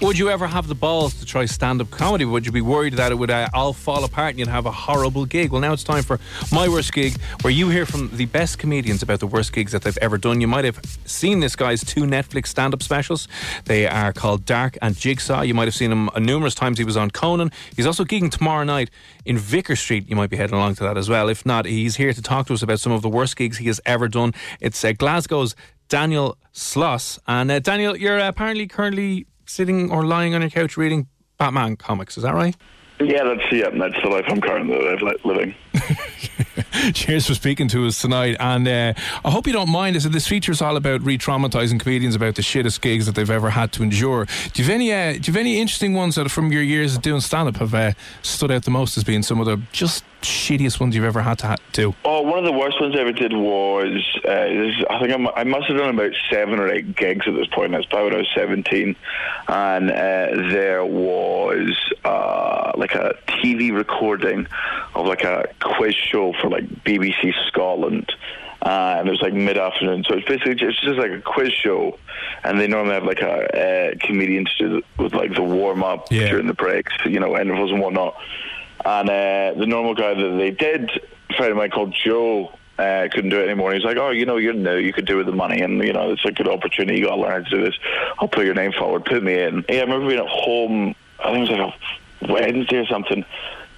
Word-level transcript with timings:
Would 0.00 0.16
you 0.16 0.30
ever 0.30 0.46
have 0.46 0.66
the 0.66 0.74
balls 0.74 1.12
to 1.20 1.26
try 1.26 1.44
stand 1.44 1.82
up 1.82 1.90
comedy? 1.90 2.24
Would 2.24 2.46
you 2.46 2.52
be 2.52 2.62
worried 2.62 2.94
that 2.94 3.12
it 3.12 3.16
would 3.16 3.30
uh, 3.30 3.50
all 3.52 3.74
fall 3.74 4.02
apart 4.02 4.30
and 4.30 4.38
you'd 4.38 4.48
have 4.48 4.64
a 4.64 4.70
horrible 4.70 5.26
gig? 5.26 5.52
Well, 5.52 5.60
now 5.60 5.74
it's 5.74 5.84
time 5.84 6.02
for 6.02 6.18
My 6.50 6.70
Worst 6.70 6.94
Gig, 6.94 7.20
where 7.42 7.52
you 7.52 7.68
hear 7.68 7.84
from 7.84 8.08
the 8.16 8.24
best 8.24 8.58
comedians 8.58 9.02
about 9.02 9.20
the 9.20 9.26
worst 9.26 9.52
gigs 9.52 9.72
that 9.72 9.82
they've 9.82 9.98
ever 9.98 10.16
done. 10.16 10.40
You 10.40 10.48
might 10.48 10.64
have 10.64 10.80
seen 11.04 11.40
this 11.40 11.54
guy's 11.54 11.84
two 11.84 12.04
Netflix 12.04 12.46
stand 12.46 12.72
up 12.72 12.82
specials. 12.82 13.28
They 13.66 13.86
are 13.86 14.14
called 14.14 14.46
Dark 14.46 14.78
and 14.80 14.96
Jigsaw. 14.96 15.42
You 15.42 15.52
might 15.52 15.68
have 15.68 15.74
seen 15.74 15.92
him 15.92 16.08
numerous 16.18 16.54
times. 16.54 16.78
He 16.78 16.84
was 16.84 16.96
on 16.96 17.10
Conan. 17.10 17.52
He's 17.76 17.86
also 17.86 18.04
gigging 18.04 18.30
tomorrow 18.30 18.64
night 18.64 18.88
in 19.26 19.36
Vicar 19.36 19.76
Street. 19.76 20.08
You 20.08 20.16
might 20.16 20.30
be 20.30 20.38
heading 20.38 20.56
along 20.56 20.76
to 20.76 20.84
that 20.84 20.96
as 20.96 21.10
well. 21.10 21.28
If 21.28 21.44
not, 21.44 21.66
he's 21.66 21.96
here 21.96 22.14
to 22.14 22.22
talk 22.22 22.46
to 22.46 22.54
us 22.54 22.62
about 22.62 22.80
some 22.80 22.92
of 22.92 23.02
the 23.02 23.10
worst 23.10 23.36
gigs 23.36 23.58
he 23.58 23.66
has 23.66 23.82
ever 23.84 24.08
done. 24.08 24.32
It's 24.60 24.82
uh, 24.82 24.92
Glasgow's 24.92 25.54
Daniel 25.90 26.38
Sloss. 26.54 27.18
And 27.26 27.50
uh, 27.50 27.58
Daniel, 27.58 27.94
you're 27.94 28.18
apparently 28.18 28.66
currently 28.66 29.26
sitting 29.50 29.90
or 29.90 30.04
lying 30.04 30.34
on 30.34 30.40
your 30.40 30.50
couch 30.50 30.76
reading 30.76 31.08
Batman 31.38 31.76
comics. 31.76 32.16
Is 32.16 32.22
that 32.22 32.34
right? 32.34 32.56
Yeah, 33.00 33.24
that's 33.24 33.50
yeah, 33.50 33.70
that's 33.70 34.02
the 34.02 34.10
life 34.10 34.26
I'm 34.28 34.42
currently 34.42 34.76
living. 35.24 35.54
Cheers 36.92 37.26
for 37.26 37.34
speaking 37.34 37.66
to 37.68 37.86
us 37.86 38.00
tonight, 38.00 38.36
and 38.38 38.68
uh, 38.68 38.92
I 39.24 39.30
hope 39.30 39.46
you 39.46 39.54
don't 39.54 39.70
mind. 39.70 39.96
As 39.96 40.04
this 40.04 40.26
feature 40.26 40.52
is 40.52 40.60
all 40.60 40.76
about 40.76 41.00
re-traumatizing 41.02 41.80
comedians 41.80 42.14
about 42.14 42.34
the 42.34 42.42
shittest 42.42 42.82
gigs 42.82 43.06
that 43.06 43.14
they've 43.14 43.30
ever 43.30 43.50
had 43.50 43.72
to 43.72 43.82
endure. 43.82 44.26
Do 44.52 44.62
you 44.62 44.68
have 44.68 44.74
any? 44.74 44.92
Uh, 44.92 45.12
do 45.12 45.18
you 45.18 45.32
have 45.32 45.36
any 45.36 45.58
interesting 45.58 45.94
ones 45.94 46.16
that 46.16 46.30
from 46.30 46.52
your 46.52 46.62
years 46.62 46.96
of 46.96 47.02
doing 47.02 47.22
stand-up 47.22 47.56
have 47.56 47.74
uh, 47.74 47.92
stood 48.20 48.50
out 48.50 48.64
the 48.64 48.70
most 48.70 48.98
as 48.98 49.04
being 49.04 49.22
some 49.22 49.40
of 49.40 49.46
the 49.46 49.60
just 49.72 50.04
shittiest 50.22 50.80
ones 50.80 50.94
you've 50.94 51.04
ever 51.04 51.20
had 51.22 51.38
to 51.40 51.46
ha- 51.48 51.56
do? 51.72 51.94
Oh, 52.04 52.22
one 52.22 52.38
of 52.38 52.44
the 52.44 52.52
worst 52.52 52.80
ones 52.80 52.94
I 52.96 53.00
ever 53.00 53.12
did 53.12 53.32
was 53.32 54.02
uh, 54.24 54.28
this, 54.28 54.84
I 54.90 54.98
think 55.00 55.12
I'm, 55.12 55.28
I 55.28 55.44
must 55.44 55.66
have 55.68 55.76
done 55.76 55.90
about 55.90 56.12
seven 56.30 56.58
or 56.58 56.68
eight 56.70 56.94
gigs 56.96 57.26
at 57.26 57.34
this 57.34 57.46
point. 57.48 57.72
That's 57.72 57.86
probably 57.86 58.06
when 58.10 58.14
I 58.14 58.18
was 58.18 58.28
17, 58.34 58.96
and 59.48 59.90
uh, 59.90 59.94
there 60.50 60.84
was 60.84 61.76
uh, 62.04 62.72
like 62.76 62.94
a 62.94 63.14
TV 63.28 63.72
recording 63.74 64.46
of 64.94 65.06
like 65.06 65.24
a 65.24 65.48
quiz 65.60 65.94
show 65.94 66.32
for 66.40 66.48
like 66.50 66.64
BBC 66.84 67.32
Scotland. 67.48 68.12
Uh, 68.62 68.96
and 68.98 69.08
it 69.08 69.10
was 69.10 69.22
like 69.22 69.32
mid 69.32 69.56
afternoon, 69.56 70.04
so 70.06 70.14
it's 70.16 70.28
basically 70.28 70.54
just, 70.54 70.82
just 70.82 70.98
like 70.98 71.10
a 71.10 71.20
quiz 71.22 71.50
show, 71.50 71.98
and 72.44 72.60
they 72.60 72.66
normally 72.66 72.92
have 72.92 73.04
like 73.04 73.22
a 73.22 73.92
uh, 73.92 73.94
comedian 74.06 74.44
to 74.44 74.50
do 74.58 74.68
the, 74.68 75.02
with 75.02 75.14
like 75.14 75.34
the 75.34 75.42
warm 75.42 75.82
up 75.82 76.08
Yeah. 76.12 76.28
during 76.28 76.46
the 76.46 76.52
breaks, 76.52 76.92
you 77.06 77.18
know, 77.20 77.38
intervals 77.40 77.70
and 77.70 77.80
whatnot. 77.80 78.16
And 78.84 79.10
uh, 79.10 79.58
the 79.58 79.66
normal 79.66 79.94
guy 79.94 80.14
that 80.14 80.36
they 80.38 80.50
did, 80.50 80.90
a 81.30 81.34
friend 81.34 81.52
of 81.52 81.56
mine 81.56 81.70
called 81.70 81.94
Joe, 81.94 82.52
uh, 82.78 83.08
couldn't 83.12 83.30
do 83.30 83.40
it 83.40 83.44
anymore. 83.44 83.74
He's 83.74 83.84
like, 83.84 83.98
oh, 83.98 84.10
you 84.10 84.24
know, 84.24 84.38
you're 84.38 84.54
new, 84.54 84.76
you 84.76 84.92
could 84.92 85.04
do 85.06 85.18
with 85.18 85.26
the 85.26 85.32
money, 85.32 85.60
and 85.60 85.84
you 85.84 85.92
know, 85.92 86.12
it's 86.12 86.24
a 86.24 86.32
good 86.32 86.48
opportunity. 86.48 86.98
You 86.98 87.06
got 87.06 87.16
to 87.16 87.20
learn 87.20 87.44
to 87.44 87.50
do 87.50 87.62
this. 87.62 87.74
I'll 88.18 88.28
put 88.28 88.46
your 88.46 88.54
name 88.54 88.72
forward, 88.72 89.04
put 89.04 89.22
me 89.22 89.38
in. 89.38 89.64
Yeah, 89.68 89.76
I 89.76 89.80
remember 89.82 90.08
being 90.08 90.20
at 90.20 90.26
home. 90.26 90.94
I 91.22 91.32
think 91.32 91.50
it 91.50 91.52
was 91.52 91.60
like 91.60 92.30
a 92.30 92.32
Wednesday 92.32 92.78
or 92.78 92.86
something. 92.86 93.24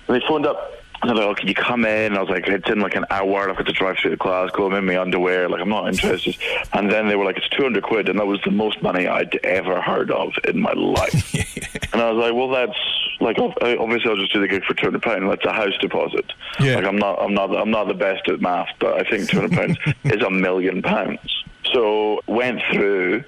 And 0.08 0.16
they 0.16 0.24
phoned 0.26 0.46
up. 0.46 0.81
And 1.02 1.08
they're 1.08 1.16
like, 1.16 1.26
oh, 1.26 1.34
can 1.34 1.48
you 1.48 1.54
come 1.54 1.84
in? 1.84 2.12
And 2.12 2.16
I 2.16 2.20
was 2.20 2.30
like, 2.30 2.46
it's 2.46 2.70
in 2.70 2.78
like 2.78 2.94
an 2.94 3.04
hour. 3.10 3.50
I've 3.50 3.56
got 3.56 3.66
to 3.66 3.72
drive 3.72 3.96
through 3.98 4.12
the 4.12 4.16
Glasgow 4.16 4.66
I'm 4.66 4.74
in 4.74 4.84
my 4.84 5.00
underwear. 5.00 5.48
Like, 5.48 5.60
I'm 5.60 5.68
not 5.68 5.88
interested. 5.88 6.36
And 6.72 6.92
then 6.92 7.08
they 7.08 7.16
were 7.16 7.24
like, 7.24 7.38
it's 7.38 7.48
200 7.48 7.82
quid. 7.82 8.08
And 8.08 8.20
that 8.20 8.26
was 8.26 8.40
the 8.44 8.52
most 8.52 8.80
money 8.82 9.08
I'd 9.08 9.34
ever 9.44 9.80
heard 9.80 10.12
of 10.12 10.32
in 10.46 10.60
my 10.60 10.72
life. 10.72 11.34
and 11.92 12.00
I 12.00 12.12
was 12.12 12.22
like, 12.22 12.34
well, 12.34 12.50
that's 12.50 12.78
like, 13.20 13.38
obviously 13.40 14.10
I'll 14.10 14.16
just 14.16 14.32
do 14.32 14.40
the 14.40 14.46
gig 14.46 14.64
for 14.64 14.74
200 14.74 15.02
pounds. 15.02 15.24
That's 15.28 15.44
a 15.44 15.52
house 15.52 15.76
deposit. 15.80 16.32
Yeah. 16.60 16.76
Like, 16.76 16.84
I'm 16.84 16.98
not, 16.98 17.20
I'm 17.20 17.34
not, 17.34 17.56
I'm 17.56 17.70
not 17.70 17.88
the 17.88 17.94
best 17.94 18.28
at 18.28 18.40
math, 18.40 18.68
but 18.78 19.04
I 19.04 19.10
think 19.10 19.28
200 19.28 19.52
pounds 19.52 19.78
is 20.04 20.22
a 20.22 20.30
million 20.30 20.82
pounds. 20.82 21.42
So 21.72 22.20
went 22.26 22.60
through, 22.72 23.24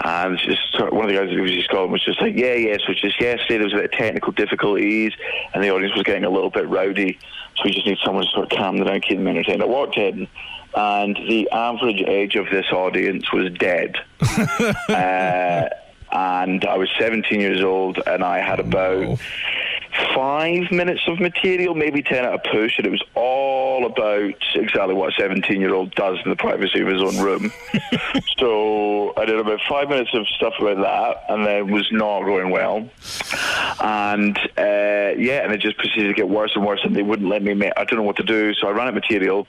and 0.00 0.38
just 0.38 0.80
one 0.92 1.04
of 1.04 1.08
the 1.08 1.18
guys 1.18 1.30
who 1.30 1.42
was 1.42 1.50
just 1.50 1.64
Scotland 1.64 1.92
was 1.92 2.04
just 2.04 2.20
like, 2.20 2.36
yeah, 2.36 2.54
yeah. 2.54 2.76
So 2.86 2.92
just 2.94 3.20
yesterday 3.20 3.58
there 3.58 3.64
was 3.64 3.72
a 3.72 3.76
bit 3.76 3.84
of 3.86 3.92
technical 3.92 4.32
difficulties, 4.32 5.12
and 5.52 5.62
the 5.62 5.70
audience 5.70 5.94
was 5.94 6.04
getting 6.04 6.24
a 6.24 6.30
little 6.30 6.50
bit 6.50 6.68
rowdy. 6.68 7.18
So 7.56 7.62
we 7.64 7.72
just 7.72 7.86
need 7.86 7.98
someone 8.04 8.24
to 8.24 8.30
sort 8.30 8.52
of 8.52 8.56
calm 8.56 8.76
them 8.76 8.86
down, 8.86 9.00
keep 9.00 9.18
them 9.18 9.26
entertained. 9.26 9.62
I 9.62 9.66
walked 9.66 9.96
in, 9.96 10.28
and 10.74 11.16
the 11.16 11.48
average 11.50 12.02
age 12.06 12.36
of 12.36 12.46
this 12.50 12.66
audience 12.70 13.32
was 13.32 13.52
dead. 13.54 13.96
uh, 14.88 15.68
and 16.10 16.64
I 16.64 16.76
was 16.76 16.88
17 16.98 17.40
years 17.40 17.62
old, 17.62 18.00
and 18.06 18.22
I 18.22 18.38
had 18.38 18.60
about 18.60 19.18
five 20.14 20.70
minutes 20.70 21.02
of 21.06 21.20
material, 21.20 21.74
maybe 21.74 22.02
10 22.02 22.24
at 22.24 22.34
a 22.34 22.38
push, 22.38 22.78
and 22.78 22.86
it 22.86 22.90
was 22.90 23.02
all 23.14 23.86
about 23.86 24.34
exactly 24.54 24.94
what 24.94 25.12
a 25.12 25.20
17 25.20 25.60
year 25.60 25.74
old 25.74 25.94
does 25.94 26.18
in 26.24 26.30
the 26.30 26.36
privacy 26.36 26.80
of 26.80 26.88
his 26.88 27.02
own 27.02 27.18
room. 27.18 27.52
so 28.38 29.12
I 29.16 29.24
did 29.24 29.38
about 29.38 29.60
five 29.68 29.88
minutes 29.88 30.10
of 30.14 30.26
stuff 30.28 30.54
about 30.60 30.78
that, 30.78 31.32
and 31.32 31.46
then 31.46 31.56
it 31.56 31.66
was 31.66 31.88
not 31.92 32.24
going 32.24 32.50
well. 32.50 32.88
And 33.80 34.36
uh, 34.56 35.14
yeah, 35.16 35.44
and 35.44 35.52
it 35.52 35.60
just 35.60 35.78
proceeded 35.78 36.08
to 36.08 36.14
get 36.14 36.28
worse 36.28 36.52
and 36.54 36.64
worse, 36.64 36.80
and 36.84 36.94
they 36.94 37.02
wouldn't 37.02 37.28
let 37.28 37.42
me 37.42 37.54
make, 37.54 37.72
I 37.76 37.84
don't 37.84 37.98
know 37.98 38.04
what 38.04 38.16
to 38.16 38.24
do, 38.24 38.54
so 38.54 38.68
I 38.68 38.70
ran 38.70 38.88
out 38.88 38.88
of 38.88 38.94
material. 38.94 39.46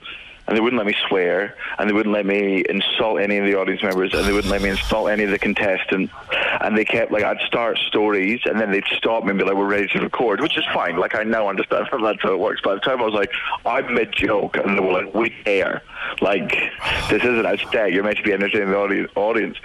And 0.50 0.58
they 0.58 0.62
wouldn't 0.62 0.80
let 0.80 0.88
me 0.88 0.96
swear, 1.08 1.56
and 1.78 1.88
they 1.88 1.94
wouldn't 1.94 2.12
let 2.12 2.26
me 2.26 2.64
insult 2.68 3.22
any 3.22 3.38
of 3.38 3.46
the 3.46 3.54
audience 3.54 3.84
members, 3.84 4.16
and 4.16 4.26
they 4.26 4.34
wouldn't 4.34 4.52
let 4.52 4.64
me 4.64 4.70
insult 4.70 5.12
any 5.12 5.24
of 5.24 5.30
the 5.30 5.38
contestants. 5.38 6.12
And 6.60 6.76
they 6.76 6.86
kept 6.86 7.12
like 7.12 7.24
I'd 7.24 7.40
start 7.42 7.78
stories, 7.78 8.42
and 8.46 8.60
then 8.60 8.72
they'd 8.72 8.84
stop 8.98 9.24
me 9.24 9.30
and 9.30 9.38
be 9.38 9.46
like, 9.46 9.54
"We're 9.54 9.68
ready 9.68 9.88
to 9.90 10.00
record," 10.00 10.42
which 10.42 10.58
is 10.58 10.66
fine. 10.74 10.98
Like 10.98 11.14
I 11.14 11.22
now 11.22 11.48
understand 11.50 11.88
how 11.92 12.00
that's 12.04 12.24
how 12.24 12.34
it 12.34 12.40
works. 12.40 12.62
By 12.62 12.74
the 12.74 12.80
time 12.80 13.00
I 13.00 13.06
was 13.06 13.14
like, 13.14 13.32
"I'm 13.64 13.94
mid 13.94 14.12
joke," 14.12 14.58
and 14.58 14.76
they 14.76 14.82
were 14.82 15.04
like, 15.04 15.14
"We 15.14 15.30
care." 15.30 15.84
Like 16.20 16.50
this 17.10 17.24
isn't 17.24 17.46
a 17.46 17.58
stag. 17.68 17.94
You're 17.94 18.04
meant 18.04 18.18
to 18.18 18.24
be 18.24 18.34
entertaining 18.34 18.72
the 18.72 19.08
audience. 19.16 19.58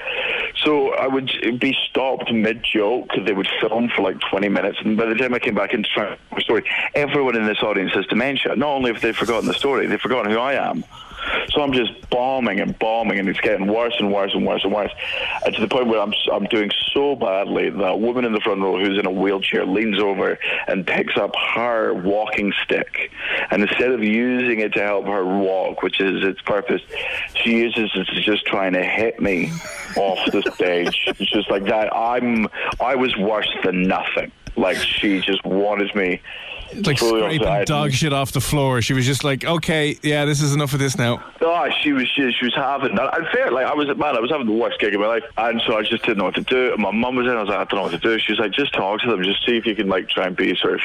So 0.65 0.95
I 0.95 1.07
would 1.07 1.31
be 1.61 1.77
stopped 1.89 2.33
mid 2.33 2.63
joke. 2.63 3.11
They 3.25 3.33
would 3.33 3.49
film 3.61 3.91
for 3.95 4.03
like 4.03 4.21
20 4.31 4.49
minutes, 4.49 4.79
and 4.85 4.97
by 4.97 5.07
the 5.07 5.15
time 5.15 5.35
I 5.35 5.39
came 5.39 5.55
back 5.55 5.73
into 5.73 5.89
trying 5.95 6.19
my 6.31 6.41
story, 6.41 6.65
everyone 6.95 7.37
in 7.37 7.47
this 7.47 7.63
audience 7.63 7.93
has 7.95 8.07
dementia. 8.07 8.57
Not 8.57 8.69
only 8.69 8.93
have 8.93 9.03
they 9.03 9.13
forgotten 9.13 9.47
the 9.47 9.55
story, 9.55 9.87
they've 9.87 10.01
forgotten 10.01 10.31
who 10.31 10.39
I 10.39 10.55
am. 10.55 10.74
So 11.51 11.63
I'm 11.63 11.73
just 11.73 12.09
bombing 12.11 12.61
and 12.61 12.79
bombing, 12.79 13.19
and 13.19 13.29
it's 13.29 13.41
getting 13.41 13.67
worse 13.67 13.95
and 13.99 14.13
worse 14.13 14.33
and 14.35 14.47
worse 14.47 14.65
and 14.65 14.73
worse. 14.73 14.91
And 15.45 15.55
to 15.55 15.61
the 15.61 15.69
point 15.69 15.87
where 15.87 16.01
I'm 16.01 16.13
I'm 16.33 16.45
doing 16.45 16.71
so 16.93 17.17
badly 17.17 17.71
that 17.71 17.83
a 17.83 17.97
woman 17.97 18.25
in 18.25 18.33
the 18.33 18.41
front 18.41 18.61
row 18.61 18.79
who's 18.79 18.99
in 18.99 19.07
a 19.07 19.11
wheelchair 19.11 19.65
leans 19.65 19.99
over 19.99 20.39
and 20.67 20.87
picks 20.87 21.17
up 21.17 21.35
her 21.55 21.95
walking 21.95 22.53
stick, 22.65 23.11
and 23.51 23.63
instead 23.63 23.93
of 23.93 24.03
using 24.03 24.61
it 24.61 24.73
to 24.75 24.83
help 24.83 25.07
her 25.07 25.25
walk, 25.25 25.83
which 25.83 26.01
is 26.01 26.25
its 26.25 26.41
purpose, 26.43 26.83
she 27.43 27.59
uses 27.59 27.91
it 27.95 28.07
to 28.07 28.21
just 28.21 28.45
trying 28.47 28.73
to 28.73 28.83
hit 28.83 29.21
me 29.21 29.53
off 29.97 30.19
the 30.31 30.43
stage. 30.55 31.01
It's 31.25 31.31
just 31.31 31.51
like 31.51 31.65
that. 31.67 31.95
I'm 31.95 32.49
I 32.81 32.97
was 32.97 33.17
worse 33.17 33.49
than 33.63 33.83
nothing. 33.83 34.33
Like 34.57 34.77
she 34.77 35.21
just 35.21 35.45
wanted 35.45 35.95
me 35.95 36.21
like 36.83 36.99
scraping 36.99 37.65
dog 37.65 37.93
shit 37.93 38.13
off 38.13 38.33
the 38.33 38.41
floor. 38.41 38.83
She 38.83 38.93
was 38.93 39.07
just 39.07 39.25
like, 39.25 39.45
okay, 39.45 39.97
yeah, 40.03 40.25
this 40.25 40.41
is 40.41 40.55
enough 40.55 40.73
of 40.73 40.79
this 40.79 40.97
now. 40.99 41.23
Oh, 41.41 41.69
she 41.83 41.93
was 41.93 42.09
she, 42.09 42.33
she 42.33 42.47
was 42.47 42.55
having 42.55 42.95
that. 42.97 43.17
And 43.17 43.27
fair, 43.29 43.51
like 43.51 43.67
I 43.67 43.75
was 43.75 43.87
man, 43.89 44.17
I 44.17 44.21
was 44.21 44.31
having 44.31 44.47
the 44.47 44.53
worst 44.53 44.79
gig 44.81 44.95
of 44.95 45.01
my 45.01 45.07
life, 45.07 45.25
and 45.37 45.61
so 45.67 45.77
I 45.77 45.83
just 45.83 46.05
didn't 46.05 46.19
know 46.19 46.25
what 46.25 46.35
to 46.37 46.41
do. 46.43 46.73
And 46.73 46.83
my 46.83 46.91
mum 46.91 47.17
was 47.17 47.27
in. 47.27 47.33
I 47.33 47.41
was 47.41 47.49
like, 47.49 47.59
I 47.59 47.65
don't 47.65 47.77
know 47.79 47.83
what 47.83 47.93
to 47.93 47.99
do. 47.99 48.19
She 48.19 48.33
was 48.33 48.39
like, 48.39 48.53
just 48.53 48.73
talk 48.75 49.01
to 49.03 49.11
them, 49.11 49.23
just 49.23 49.45
see 49.47 49.57
if 49.57 49.67
you 49.67 49.75
can 49.75 49.89
like 49.89 50.09
try 50.09 50.27
and 50.27 50.37
be 50.37 50.55
sort 50.57 50.75
of, 50.75 50.81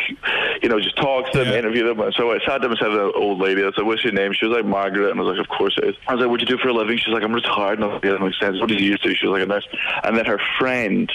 you 0.61 0.69
know, 0.69 0.79
just 0.79 0.97
talk 0.97 1.31
to 1.31 1.37
them, 1.39 1.47
Yeah. 1.49 1.59
interview 1.59 1.85
them. 1.87 1.99
And 1.99 2.13
so 2.13 2.31
I 2.31 2.39
sat 2.45 2.61
down 2.61 2.71
beside 2.71 2.89
the 2.91 3.11
old 3.13 3.39
lady. 3.39 3.61
I 3.61 3.65
said, 3.67 3.77
like, 3.79 3.85
what's 3.85 4.03
your 4.03 4.13
name? 4.13 4.33
She 4.33 4.45
was 4.45 4.55
like 4.55 4.65
Margaret, 4.65 5.11
and 5.11 5.19
I 5.19 5.23
was 5.23 5.37
like, 5.37 5.45
of 5.45 5.49
course 5.49 5.77
it 5.77 5.85
is. 5.89 5.95
I 6.07 6.13
was 6.15 6.21
like, 6.21 6.29
what 6.29 6.39
do 6.39 6.45
you 6.45 6.57
do 6.57 6.61
for 6.61 6.69
a 6.69 6.73
living? 6.73 6.97
She 6.97 7.09
was 7.09 7.15
like, 7.15 7.23
I'm 7.23 7.33
retired. 7.33 7.79
And 7.79 7.83
I 7.85 7.87
was 7.87 7.93
like, 7.95 8.03
yeah, 8.03 8.11
that 8.11 8.21
makes 8.21 8.39
sense. 8.39 8.59
What 8.59 8.69
did 8.69 8.79
you 8.79 8.91
used 8.91 9.03
to? 9.03 9.15
She 9.15 9.25
was 9.27 9.33
like 9.39 9.43
a 9.43 9.47
nurse. 9.47 9.67
And 10.03 10.17
then 10.17 10.25
her 10.25 10.39
friend, 10.59 11.11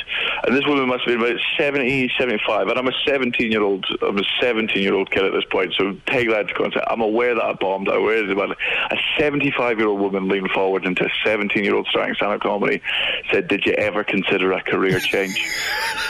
and 0.47 0.57
this 0.57 0.67
woman 0.67 0.89
must 0.89 1.05
have 1.09 1.19
been 1.19 1.27
about 1.31 1.41
70, 1.59 2.11
75, 2.19 2.69
and 2.69 2.79
I'm 2.79 2.89
a 2.89 2.93
17 3.07 3.51
year 3.53 3.63
old. 3.63 3.85
I'm 4.03 4.19
a 4.19 4.23
17 4.41 4.64
year 4.75 4.95
old 4.95 5.11
kid 5.11 5.25
at 5.25 5.33
this 5.33 5.45
point. 5.45 5.75
So 5.75 5.97
take 6.07 6.29
that 6.31 6.43
into 6.43 6.55
context. 6.55 6.87
I'm 6.89 7.01
aware 7.01 7.35
that 7.35 7.45
I 7.45 7.53
bombed. 7.53 7.89
I'm 7.89 7.99
aware 7.99 8.31
about 8.31 8.51
it. 8.51 8.59
A 8.91 8.97
75 9.19 9.79
year 9.79 9.89
old 9.89 10.01
woman 10.01 10.29
leaned 10.29 10.51
forward 10.51 10.85
into 10.85 11.05
a 11.05 11.11
17 11.25 11.65
year 11.65 11.75
old 11.75 11.87
starting 11.89 12.15
stand 12.15 12.33
up 12.33 12.41
comedy, 12.41 12.83
said, 13.31 13.49
"Did 13.49 13.65
you 13.67 13.73
ever 13.73 14.05
consider 14.05 14.53
a 14.53 14.63
career 14.63 14.99
change?" 14.99 15.41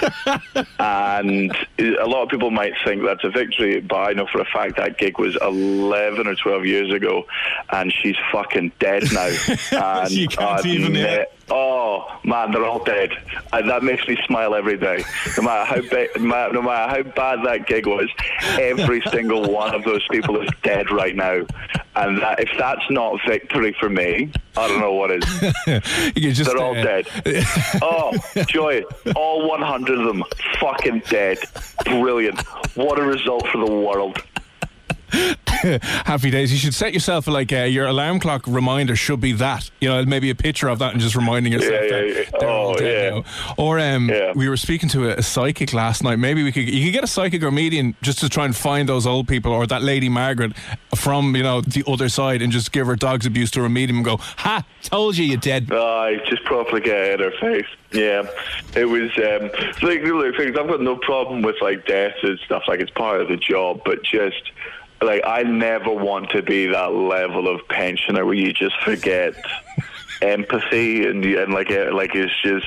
and 0.79 1.57
a 1.79 2.07
lot 2.07 2.23
of 2.23 2.29
people 2.29 2.51
might 2.51 2.73
think 2.85 3.03
that's 3.05 3.25
a 3.25 3.31
victory, 3.31 3.81
but 3.81 3.97
I 3.97 4.13
know 4.13 4.27
for 4.27 4.41
a 4.41 4.45
fact 4.45 4.77
that 4.77 4.99
gig 4.99 5.19
was 5.19 5.37
11 5.41 6.27
or 6.27 6.35
12 6.35 6.67
years 6.67 6.93
ago, 6.93 7.27
and 7.71 7.93
she's 7.93 8.17
fucking 8.33 8.73
dead 8.79 9.05
now. 9.13 9.27
and 9.73 10.11
You 10.11 10.29
can't 10.29 10.61
I've 10.61 10.67
even, 10.67 10.93
ne- 10.93 11.27
oh, 11.51 11.64
Oh 12.07 12.19
man, 12.25 12.53
they're 12.53 12.65
all 12.65 12.83
dead, 12.83 13.11
and 13.53 13.69
that 13.69 13.83
makes 13.83 14.07
me 14.09 14.19
smile 14.27 14.55
every 14.55 14.77
day. 14.77 15.05
No 15.37 15.45
matter 15.45 15.65
how 15.65 15.81
ba- 15.89 16.51
no 16.53 16.63
matter 16.63 16.91
how 16.91 17.03
bad 17.03 17.45
that 17.45 17.67
gig 17.67 17.87
was, 17.87 18.09
every 18.59 19.01
single 19.11 19.51
one 19.51 19.75
of 19.75 19.85
those 19.85 20.07
people 20.09 20.41
is 20.41 20.49
dead 20.63 20.91
right 20.91 21.15
now. 21.15 21.43
And 21.97 22.19
that, 22.23 22.41
if 22.41 22.51
that's 22.59 22.91
not 22.91 23.21
victory 23.27 23.75
for 23.79 23.89
me, 23.89 24.33
I 24.57 24.69
don't 24.69 24.81
know 24.81 24.93
what 24.95 25.11
is. 25.13 25.25
Just, 26.15 26.51
They're 26.51 26.59
all 26.59 26.77
uh, 26.77 26.83
dead. 26.83 27.07
oh, 27.83 28.19
joy! 28.49 28.83
All 29.15 29.49
100 29.49 29.99
of 29.99 30.07
them, 30.07 30.25
fucking 30.59 31.03
dead. 31.09 31.39
Brilliant. 31.85 32.41
What 32.77 32.99
a 32.99 33.03
result 33.03 33.47
for 33.49 33.65
the 33.65 33.73
world. 33.73 34.21
Happy 36.05 36.31
days. 36.31 36.53
You 36.53 36.59
should 36.59 36.75
set 36.75 36.93
yourself 36.93 37.27
like 37.27 37.53
uh, 37.53 37.59
your 37.65 37.87
alarm 37.87 38.21
clock 38.21 38.47
reminder 38.47 38.97
should 38.97 39.21
be 39.21 39.33
that. 39.35 39.71
You 39.81 39.89
know, 39.89 40.05
maybe 40.05 40.31
a 40.31 40.35
picture 40.35 40.69
of 40.69 40.79
that 40.81 40.93
and 40.93 41.01
just 41.01 41.15
reminding 41.17 41.53
yourself. 41.53 41.73
Yeah, 41.73 41.89
that 41.89 42.09
yeah, 42.09 42.15
yeah. 42.19 42.39
they're 42.41 42.49
Oh, 42.51 42.77
yeah. 42.81 43.11
now. 43.11 43.25
Or 43.57 43.79
um, 43.79 44.09
Yeah. 44.11 44.33
we 44.35 44.49
were 44.49 44.57
speaking 44.57 44.89
to 44.91 45.11
a, 45.11 45.15
a 45.17 45.23
psychic 45.23 45.73
last 45.73 46.03
night. 46.03 46.19
Maybe 46.19 46.43
we 46.43 46.53
could. 46.53 46.69
You 46.69 46.85
could 46.87 46.93
get 46.93 47.05
a 47.05 47.09
psychic 47.09 47.43
or 47.43 47.51
medium 47.51 47.95
just 48.03 48.19
to 48.21 48.29
try 48.29 48.45
and 48.45 48.55
find 48.55 48.89
those 48.89 49.07
old 49.07 49.29
people 49.29 49.53
or 49.53 49.67
that 49.67 49.83
lady 49.83 50.09
Margaret 50.09 50.53
from 50.95 51.35
you 51.37 51.43
know 51.43 51.61
the 51.61 51.83
other 51.87 52.09
side 52.09 52.43
and 52.43 52.53
just 52.53 52.73
give 52.73 52.87
her 52.87 52.97
dog's 52.97 53.27
abuse 53.27 53.51
to 53.53 53.65
a 53.65 53.69
medium 53.69 53.97
and 53.99 54.05
go, 54.05 54.17
"Ha! 54.19 54.65
Told 54.83 55.17
you, 55.17 55.25
you're 55.25 55.37
dead." 55.39 55.73
I 55.73 56.17
just 56.29 56.45
properly 56.45 56.81
get 56.83 56.97
it 56.97 57.21
in 57.21 57.31
her 57.33 57.39
face. 57.41 57.67
Yeah, 57.93 58.25
it 58.77 58.85
was 58.87 59.11
um, 59.19 59.51
like 59.89 60.03
look, 60.03 60.37
things. 60.37 60.57
I've 60.59 60.69
got 60.69 60.81
no 60.81 60.97
problem 60.97 61.43
with 61.43 61.57
like 61.63 61.87
death 61.87 62.15
and 62.23 62.39
stuff. 62.41 62.65
Like 62.69 62.81
it's 62.81 62.91
part 62.91 63.21
of 63.21 63.29
the 63.29 63.37
job, 63.37 63.81
but 63.85 64.03
just 64.03 64.51
like 65.05 65.23
I 65.25 65.43
never 65.43 65.91
want 65.91 66.31
to 66.31 66.43
be 66.43 66.67
that 66.67 66.93
level 66.93 67.49
of 67.49 67.67
pensioner 67.69 68.25
where 68.25 68.35
you 68.35 68.53
just 68.53 68.77
forget 68.83 69.35
empathy 70.23 71.07
and 71.07 71.25
and 71.25 71.53
like 71.55 71.71
uh, 71.71 71.93
like 71.93 72.15
it's 72.15 72.33
just 72.43 72.67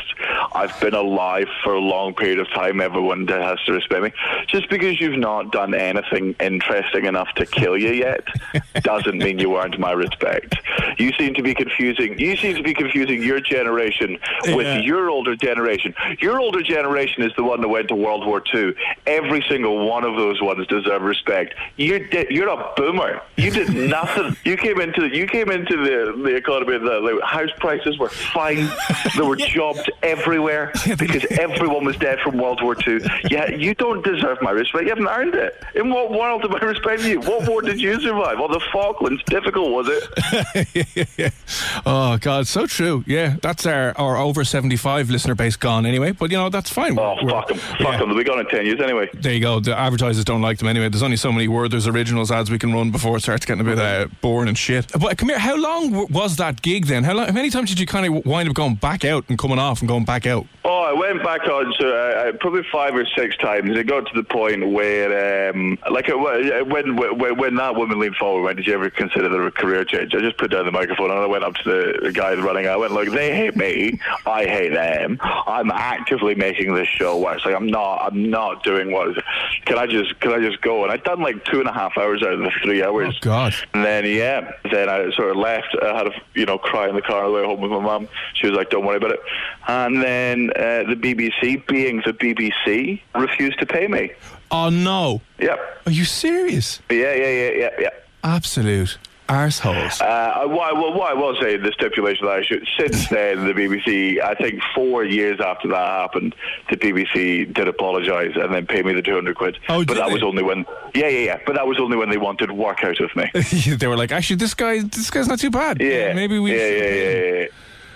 I've 0.53 0.79
been 0.79 0.93
alive 0.93 1.47
for 1.63 1.73
a 1.73 1.79
long 1.79 2.13
period 2.13 2.39
of 2.39 2.49
time. 2.49 2.81
Everyone 2.81 3.27
has 3.27 3.59
to 3.65 3.73
respect 3.73 4.01
me. 4.03 4.11
Just 4.47 4.69
because 4.69 4.99
you've 4.99 5.17
not 5.19 5.51
done 5.51 5.73
anything 5.73 6.35
interesting 6.39 7.05
enough 7.05 7.29
to 7.35 7.45
kill 7.45 7.77
you 7.77 7.91
yet 7.91 8.25
doesn't 8.81 9.17
mean 9.17 9.39
you 9.39 9.57
earned 9.57 9.77
my 9.79 9.91
respect. 9.91 10.55
You 10.97 11.11
seem 11.19 11.33
to 11.35 11.43
be 11.43 11.53
confusing. 11.53 12.17
You 12.19 12.35
seem 12.37 12.55
to 12.55 12.63
be 12.63 12.73
confusing 12.73 13.21
your 13.23 13.39
generation 13.39 14.17
with 14.47 14.65
Yeah. 14.67 14.79
your 14.79 15.09
older 15.09 15.35
generation. 15.35 15.93
Your 16.19 16.39
older 16.39 16.61
generation 16.61 17.23
is 17.23 17.31
the 17.35 17.43
one 17.43 17.61
that 17.61 17.67
went 17.67 17.87
to 17.89 17.95
World 17.95 18.25
War 18.25 18.41
II. 18.53 18.73
Every 19.05 19.43
single 19.49 19.87
one 19.87 20.03
of 20.03 20.15
those 20.15 20.41
ones 20.41 20.65
deserve 20.67 21.01
respect. 21.01 21.53
You're 21.77 22.01
you're 22.29 22.49
a 22.49 22.73
boomer. 22.75 23.21
You 23.35 23.51
did 23.51 23.69
nothing. 23.89 24.35
you 24.43 24.57
came 24.57 24.79
into 24.79 25.01
the, 25.01 25.15
you 25.15 25.27
came 25.27 25.49
into 25.51 25.75
the 25.77 26.21
the 26.23 26.35
economy. 26.35 26.77
The, 26.77 27.01
the 27.01 27.19
house 27.37 27.51
prices 27.57 27.97
were 27.97 28.09
fine. 28.09 28.69
there 29.15 29.25
were 29.25 29.35
jobs 29.57 29.83
everywhere 30.03 30.71
because 30.97 31.25
everyone 31.39 31.85
was 31.85 31.95
dead 31.97 32.19
from 32.23 32.37
World 32.37 32.61
War 32.63 32.75
II. 32.87 32.99
Yeah, 33.29 33.49
you 33.51 33.73
don't 33.75 34.03
deserve 34.03 34.37
my 34.41 34.51
respect. 34.51 34.83
You 34.83 34.89
haven't 34.89 35.07
earned 35.07 35.35
it. 35.35 35.61
In 35.75 35.89
what 35.89 36.11
world 36.11 36.43
am 36.45 36.55
I 36.55 36.59
respecting 36.59 37.09
you? 37.11 37.19
What 37.21 37.47
war 37.47 37.61
did 37.61 37.79
you 37.79 37.99
survive? 38.01 38.39
Well, 38.39 38.47
the 38.47 38.61
Falklands. 38.71 39.21
Difficult 39.27 39.69
was 39.71 39.87
it? 39.89 41.33
Oh 41.85 42.17
God, 42.19 42.47
so 42.47 42.65
true. 42.67 43.03
Yeah, 43.07 43.35
that's 43.41 43.65
our, 43.65 43.97
our 43.97 44.17
over 44.17 44.43
seventy 44.43 44.75
five 44.75 45.09
listener 45.09 45.35
base 45.35 45.55
gone 45.55 45.85
anyway. 45.85 46.11
But 46.11 46.31
you 46.31 46.37
know 46.37 46.49
that's 46.49 46.69
fine. 46.69 46.97
Oh, 46.99 47.15
We're- 47.21 47.29
fuck 47.31 47.47
them. 47.47 47.57
Fuck 47.57 47.79
yeah. 47.79 47.97
them. 47.99 48.09
They'll 48.09 48.17
be 48.17 48.23
gone 48.23 48.39
in 48.39 48.47
10 48.47 48.65
years 48.65 48.81
anyway. 48.81 49.09
There 49.13 49.33
you 49.33 49.39
go. 49.39 49.59
The 49.59 49.77
advertisers 49.77 50.25
don't 50.25 50.41
like 50.41 50.57
them 50.59 50.67
anyway. 50.67 50.89
There's 50.89 51.03
only 51.03 51.17
so 51.17 51.31
many 51.31 51.47
Werther's 51.47 51.87
Originals 51.87 52.31
ads 52.31 52.49
we 52.51 52.59
can 52.59 52.73
run 52.73 52.91
before 52.91 53.17
it 53.17 53.21
starts 53.21 53.45
getting 53.45 53.61
a 53.61 53.63
bit 53.63 53.79
uh, 53.79 54.07
boring 54.21 54.47
and 54.49 54.57
shit. 54.57 54.91
But 54.99 55.17
come 55.17 55.29
here, 55.29 55.39
how 55.39 55.55
long 55.55 56.07
was 56.11 56.35
that 56.37 56.61
gig 56.61 56.87
then? 56.87 57.03
How, 57.03 57.13
long, 57.13 57.26
many 57.33 57.49
times 57.49 57.69
did 57.69 57.79
you 57.79 57.85
kind 57.85 58.05
of 58.05 58.25
wind 58.25 58.49
up 58.49 58.55
going 58.55 58.75
back 58.75 59.05
out 59.05 59.25
and 59.29 59.37
coming 59.37 59.59
off 59.59 59.81
and 59.81 59.87
going 59.87 60.05
back 60.05 60.25
out? 60.25 60.45
Oh, 60.69 60.81
I 60.81 60.91
went 60.91 61.23
back 61.23 61.47
on 61.47 61.73
so 61.79 61.95
uh, 61.95 62.33
probably 62.41 62.61
five 62.69 62.93
or 62.93 63.05
six 63.15 63.37
times. 63.37 63.77
It 63.77 63.85
got 63.85 64.05
to 64.05 64.13
the 64.13 64.23
point 64.23 64.69
where, 64.69 65.49
um, 65.49 65.77
like, 65.89 66.09
uh, 66.09 66.17
when, 66.17 66.97
when 66.97 67.37
when 67.37 67.55
that 67.55 67.73
woman 67.73 67.99
leaned 67.99 68.17
forward, 68.17 68.43
went, 68.43 68.57
"Did 68.57 68.67
you 68.67 68.73
ever 68.73 68.89
consider 68.89 69.29
the 69.29 69.49
career 69.51 69.85
change?" 69.85 70.13
I 70.13 70.19
just 70.19 70.37
put 70.37 70.51
down 70.51 70.65
the 70.65 70.73
microphone 70.73 71.09
and 71.09 71.21
I 71.21 71.25
went 71.25 71.45
up 71.45 71.55
to 71.55 71.99
the, 72.01 72.11
guy 72.11 72.33
running. 72.33 72.67
I 72.67 72.75
went, 72.75 72.91
"Look, 72.91 73.07
they 73.11 73.33
hate 73.33 73.55
me. 73.55 73.97
I 74.25 74.43
hate 74.43 74.73
them. 74.73 75.19
I'm 75.21 75.71
actively 75.71 76.35
making 76.35 76.73
this 76.73 76.89
show 76.89 77.17
worse. 77.17 77.45
Like, 77.45 77.55
I'm 77.55 77.67
not. 77.67 77.99
I'm 78.01 78.29
not 78.29 78.65
doing 78.65 78.91
what. 78.91 79.15
Can 79.63 79.77
I 79.77 79.87
just? 79.87 80.19
Can 80.19 80.33
I 80.33 80.39
just 80.41 80.59
go?" 80.59 80.83
And 80.83 80.91
I'd 80.91 81.05
done 81.05 81.21
like 81.21 81.45
two 81.45 81.61
and 81.61 81.69
a 81.69 81.73
half 81.73 81.97
hours 81.97 82.21
out 82.23 82.33
of 82.33 82.39
the 82.39 82.51
three 82.61 82.83
hours. 82.83 83.15
Oh, 83.15 83.19
God. 83.21 83.55
And 83.73 83.85
then 83.85 84.03
yeah, 84.03 84.51
then 84.69 84.89
I 84.89 85.09
sort 85.11 85.29
of 85.29 85.37
left. 85.37 85.77
I 85.81 85.95
had 85.95 86.07
a 86.07 86.11
you 86.33 86.45
know 86.45 86.57
cry 86.57 86.89
in 86.89 86.95
the 86.95 87.01
car 87.01 87.23
on 87.23 87.31
the 87.31 87.37
way 87.37 87.45
home 87.45 87.61
with 87.61 87.71
my 87.71 87.79
mum. 87.79 88.09
She 88.33 88.47
was 88.47 88.57
like, 88.57 88.69
"Don't 88.69 88.85
worry 88.85 88.97
about 88.97 89.11
it." 89.11 89.21
And 89.69 90.01
then 90.01 90.51
uh, 90.57 90.83
the 90.89 90.95
BBC, 90.95 91.65
being 91.67 92.01
the 92.05 92.13
BBC, 92.13 93.01
refused 93.15 93.59
to 93.59 93.65
pay 93.65 93.87
me. 93.87 94.11
Oh 94.51 94.69
no! 94.69 95.21
Yep. 95.39 95.59
Are 95.85 95.91
you 95.91 96.05
serious? 96.05 96.79
Yeah, 96.89 97.13
yeah, 97.13 97.29
yeah, 97.29 97.51
yeah, 97.51 97.69
yeah. 97.79 97.89
Absolute 98.23 98.97
arseholes. 99.27 100.01
Uh, 100.01 100.47
what, 100.47 100.75
well, 100.75 100.93
what 100.93 101.11
I 101.11 101.13
will 101.13 101.35
say, 101.41 101.57
the 101.57 101.71
stipulation 101.73 102.25
that 102.25 102.33
I 102.33 102.43
should, 102.43 102.67
since 102.77 103.07
then, 103.09 103.45
the 103.45 103.53
BBC, 103.53 104.21
I 104.21 104.33
think 104.35 104.61
four 104.73 105.03
years 105.03 105.39
after 105.39 105.67
that 105.67 105.75
happened, 106.01 106.35
the 106.69 106.77
BBC 106.77 107.53
did 107.53 107.67
apologise 107.67 108.35
and 108.35 108.53
then 108.53 108.65
pay 108.65 108.81
me 108.83 108.93
the 108.93 109.01
200 109.01 109.35
quid. 109.35 109.57
Oh, 109.69 109.83
but 109.85 109.97
that 109.97 110.07
they? 110.07 110.13
was 110.13 110.23
only 110.23 110.43
when, 110.43 110.65
yeah, 110.93 111.07
yeah, 111.07 111.19
yeah, 111.19 111.39
but 111.45 111.55
that 111.55 111.67
was 111.67 111.79
only 111.79 111.97
when 111.97 112.09
they 112.09 112.17
wanted 112.17 112.51
work 112.51 112.83
out 112.83 112.99
of 112.99 113.15
me. 113.15 113.29
they 113.77 113.87
were 113.87 113.97
like, 113.97 114.11
actually, 114.11 114.37
this 114.37 114.53
guy, 114.53 114.81
this 114.81 115.09
guy's 115.09 115.27
not 115.27 115.39
too 115.39 115.51
bad. 115.51 115.81
Yeah, 115.81 116.13
maybe 116.13 116.39
we. 116.39 116.51
Yeah, 116.53 116.57
should- 116.57 116.77
yeah, 116.77 116.89
yeah, 116.89 117.11
yeah, 117.11 117.39
yeah. 117.41 117.45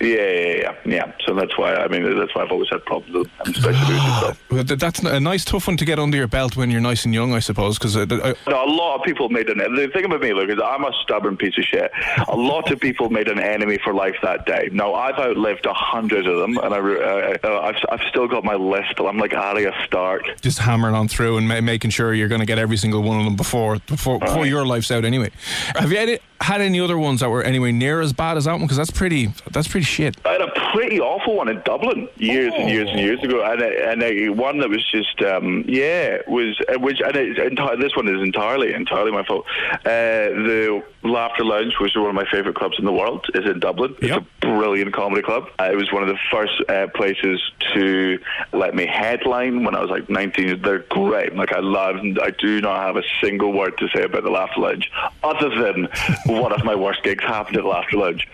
Yeah, 0.01 0.15
yeah, 0.15 0.55
yeah, 0.55 0.75
yeah. 0.85 1.11
So 1.25 1.35
that's 1.35 1.57
why 1.57 1.75
I 1.75 1.87
mean 1.87 2.17
that's 2.17 2.33
why 2.35 2.43
I've 2.43 2.51
always 2.51 2.69
had 2.69 2.83
problems 2.85 3.13
with 3.15 3.37
them, 3.37 3.53
especially 3.53 3.93
with 3.93 4.17
stuff. 4.17 4.43
Well, 4.51 4.63
That's 4.63 4.99
a 4.99 5.19
nice, 5.19 5.45
tough 5.45 5.67
one 5.67 5.77
to 5.77 5.85
get 5.85 5.99
under 5.99 6.17
your 6.17 6.27
belt 6.27 6.55
when 6.57 6.71
you're 6.71 6.81
nice 6.81 7.05
and 7.05 7.13
young, 7.13 7.33
I 7.33 7.39
suppose. 7.39 7.77
Because 7.77 7.95
uh, 7.95 8.01
uh, 8.09 8.33
No, 8.47 8.65
a 8.65 8.71
lot 8.71 8.95
of 8.99 9.03
people 9.05 9.29
made 9.29 9.49
an. 9.49 9.59
The 9.59 9.87
thing 9.93 10.05
about 10.05 10.21
me, 10.21 10.33
look, 10.33 10.49
is 10.49 10.57
I'm 10.63 10.83
a 10.83 10.91
stubborn 11.03 11.37
piece 11.37 11.57
of 11.57 11.63
shit. 11.63 11.91
A 12.27 12.35
lot 12.35 12.71
of 12.71 12.79
people 12.79 13.09
made 13.09 13.27
an 13.27 13.39
enemy 13.39 13.77
for 13.83 13.93
life 13.93 14.15
that 14.23 14.45
day. 14.45 14.69
Now 14.71 14.93
I've 14.93 15.15
outlived 15.19 15.65
a 15.65 15.73
hundred 15.73 16.25
of 16.27 16.37
them, 16.39 16.57
and 16.57 16.73
I, 16.73 16.77
re- 16.77 17.01
uh, 17.43 17.47
uh, 17.47 17.59
I've, 17.61 17.75
I've 17.91 18.07
still 18.09 18.27
got 18.27 18.43
my 18.43 18.55
list. 18.55 18.95
But 18.97 19.05
I'm 19.05 19.17
like 19.17 19.33
Arya 19.33 19.71
Stark. 19.85 20.23
just 20.41 20.59
hammering 20.59 20.95
on 20.95 21.07
through 21.07 21.37
and 21.37 21.47
ma- 21.47 21.61
making 21.61 21.91
sure 21.91 22.13
you're 22.13 22.27
going 22.27 22.41
to 22.41 22.47
get 22.47 22.57
every 22.59 22.77
single 22.77 23.03
one 23.03 23.19
of 23.19 23.25
them 23.25 23.35
before 23.35 23.77
before, 23.87 24.19
before 24.19 24.45
your 24.45 24.65
life's 24.65 24.91
out. 24.91 25.05
Anyway, 25.05 25.31
have 25.75 25.91
you 25.91 25.97
had, 25.97 26.19
had 26.39 26.61
any 26.61 26.79
other 26.79 26.97
ones 26.97 27.19
that 27.19 27.29
were 27.29 27.43
anywhere 27.43 27.71
near 27.71 28.01
as 28.01 28.13
bad 28.13 28.37
as 28.37 28.45
that 28.45 28.53
one? 28.53 28.61
Because 28.63 28.77
that's 28.77 28.91
pretty, 28.91 29.27
that's 29.51 29.67
pretty 29.67 29.85
shit. 29.91 30.15
I 30.25 30.31
had 30.33 30.41
a 30.41 30.51
pretty 30.73 30.99
awful 30.99 31.35
one 31.35 31.49
in 31.49 31.61
Dublin 31.61 32.07
years 32.15 32.53
and 32.55 32.69
years 32.69 32.89
and 32.89 32.99
years 32.99 33.21
ago, 33.23 33.43
and 33.43 33.61
a, 33.61 33.91
and 33.91 34.01
a, 34.01 34.29
one 34.29 34.59
that 34.59 34.69
was 34.69 34.83
just 34.89 35.21
um, 35.21 35.65
yeah 35.67 36.17
was 36.27 36.59
uh, 36.69 36.79
which 36.79 37.01
and 37.01 37.15
it's 37.15 37.39
enti- 37.39 37.79
this 37.79 37.95
one 37.95 38.07
is 38.07 38.21
entirely 38.21 38.73
entirely 38.73 39.11
my 39.11 39.23
fault. 39.23 39.45
Uh, 39.85 40.31
the 40.47 40.83
Laughter 41.03 41.43
Lounge, 41.43 41.73
which 41.79 41.91
is 41.93 41.97
one 41.97 42.09
of 42.09 42.15
my 42.15 42.25
favourite 42.31 42.55
clubs 42.55 42.77
in 42.77 42.85
the 42.85 42.91
world, 42.93 43.25
is 43.33 43.45
in 43.45 43.59
Dublin. 43.59 43.95
It's 43.99 44.07
Yep. 44.09 44.21
a 44.21 44.25
brilliant 44.45 44.93
comedy 44.93 45.21
club. 45.21 45.47
Uh, 45.59 45.69
it 45.71 45.75
was 45.75 45.91
one 45.91 46.03
of 46.03 46.09
the 46.09 46.17
first 46.29 46.53
uh, 46.69 46.87
places 46.93 47.41
to 47.73 48.19
let 48.51 48.75
me 48.75 48.85
headline 48.85 49.63
when 49.63 49.75
I 49.75 49.81
was 49.81 49.89
like 49.89 50.09
19. 50.09 50.61
They're 50.61 50.79
great. 50.89 51.35
Like 51.35 51.53
I 51.53 51.59
love. 51.59 51.97
I 52.21 52.29
do 52.31 52.61
not 52.61 52.77
have 52.85 52.97
a 52.97 53.03
single 53.21 53.51
word 53.51 53.77
to 53.79 53.87
say 53.95 54.03
about 54.03 54.23
the 54.23 54.29
Laughter 54.29 54.59
Lounge, 54.61 54.91
other 55.23 55.49
than 55.49 55.87
one 56.27 56.51
of 56.51 56.63
my 56.63 56.75
worst 56.75 57.01
gigs 57.03 57.23
happened 57.23 57.57
at 57.57 57.63
the 57.63 57.69
Laughter 57.69 57.97
Lounge, 57.97 58.27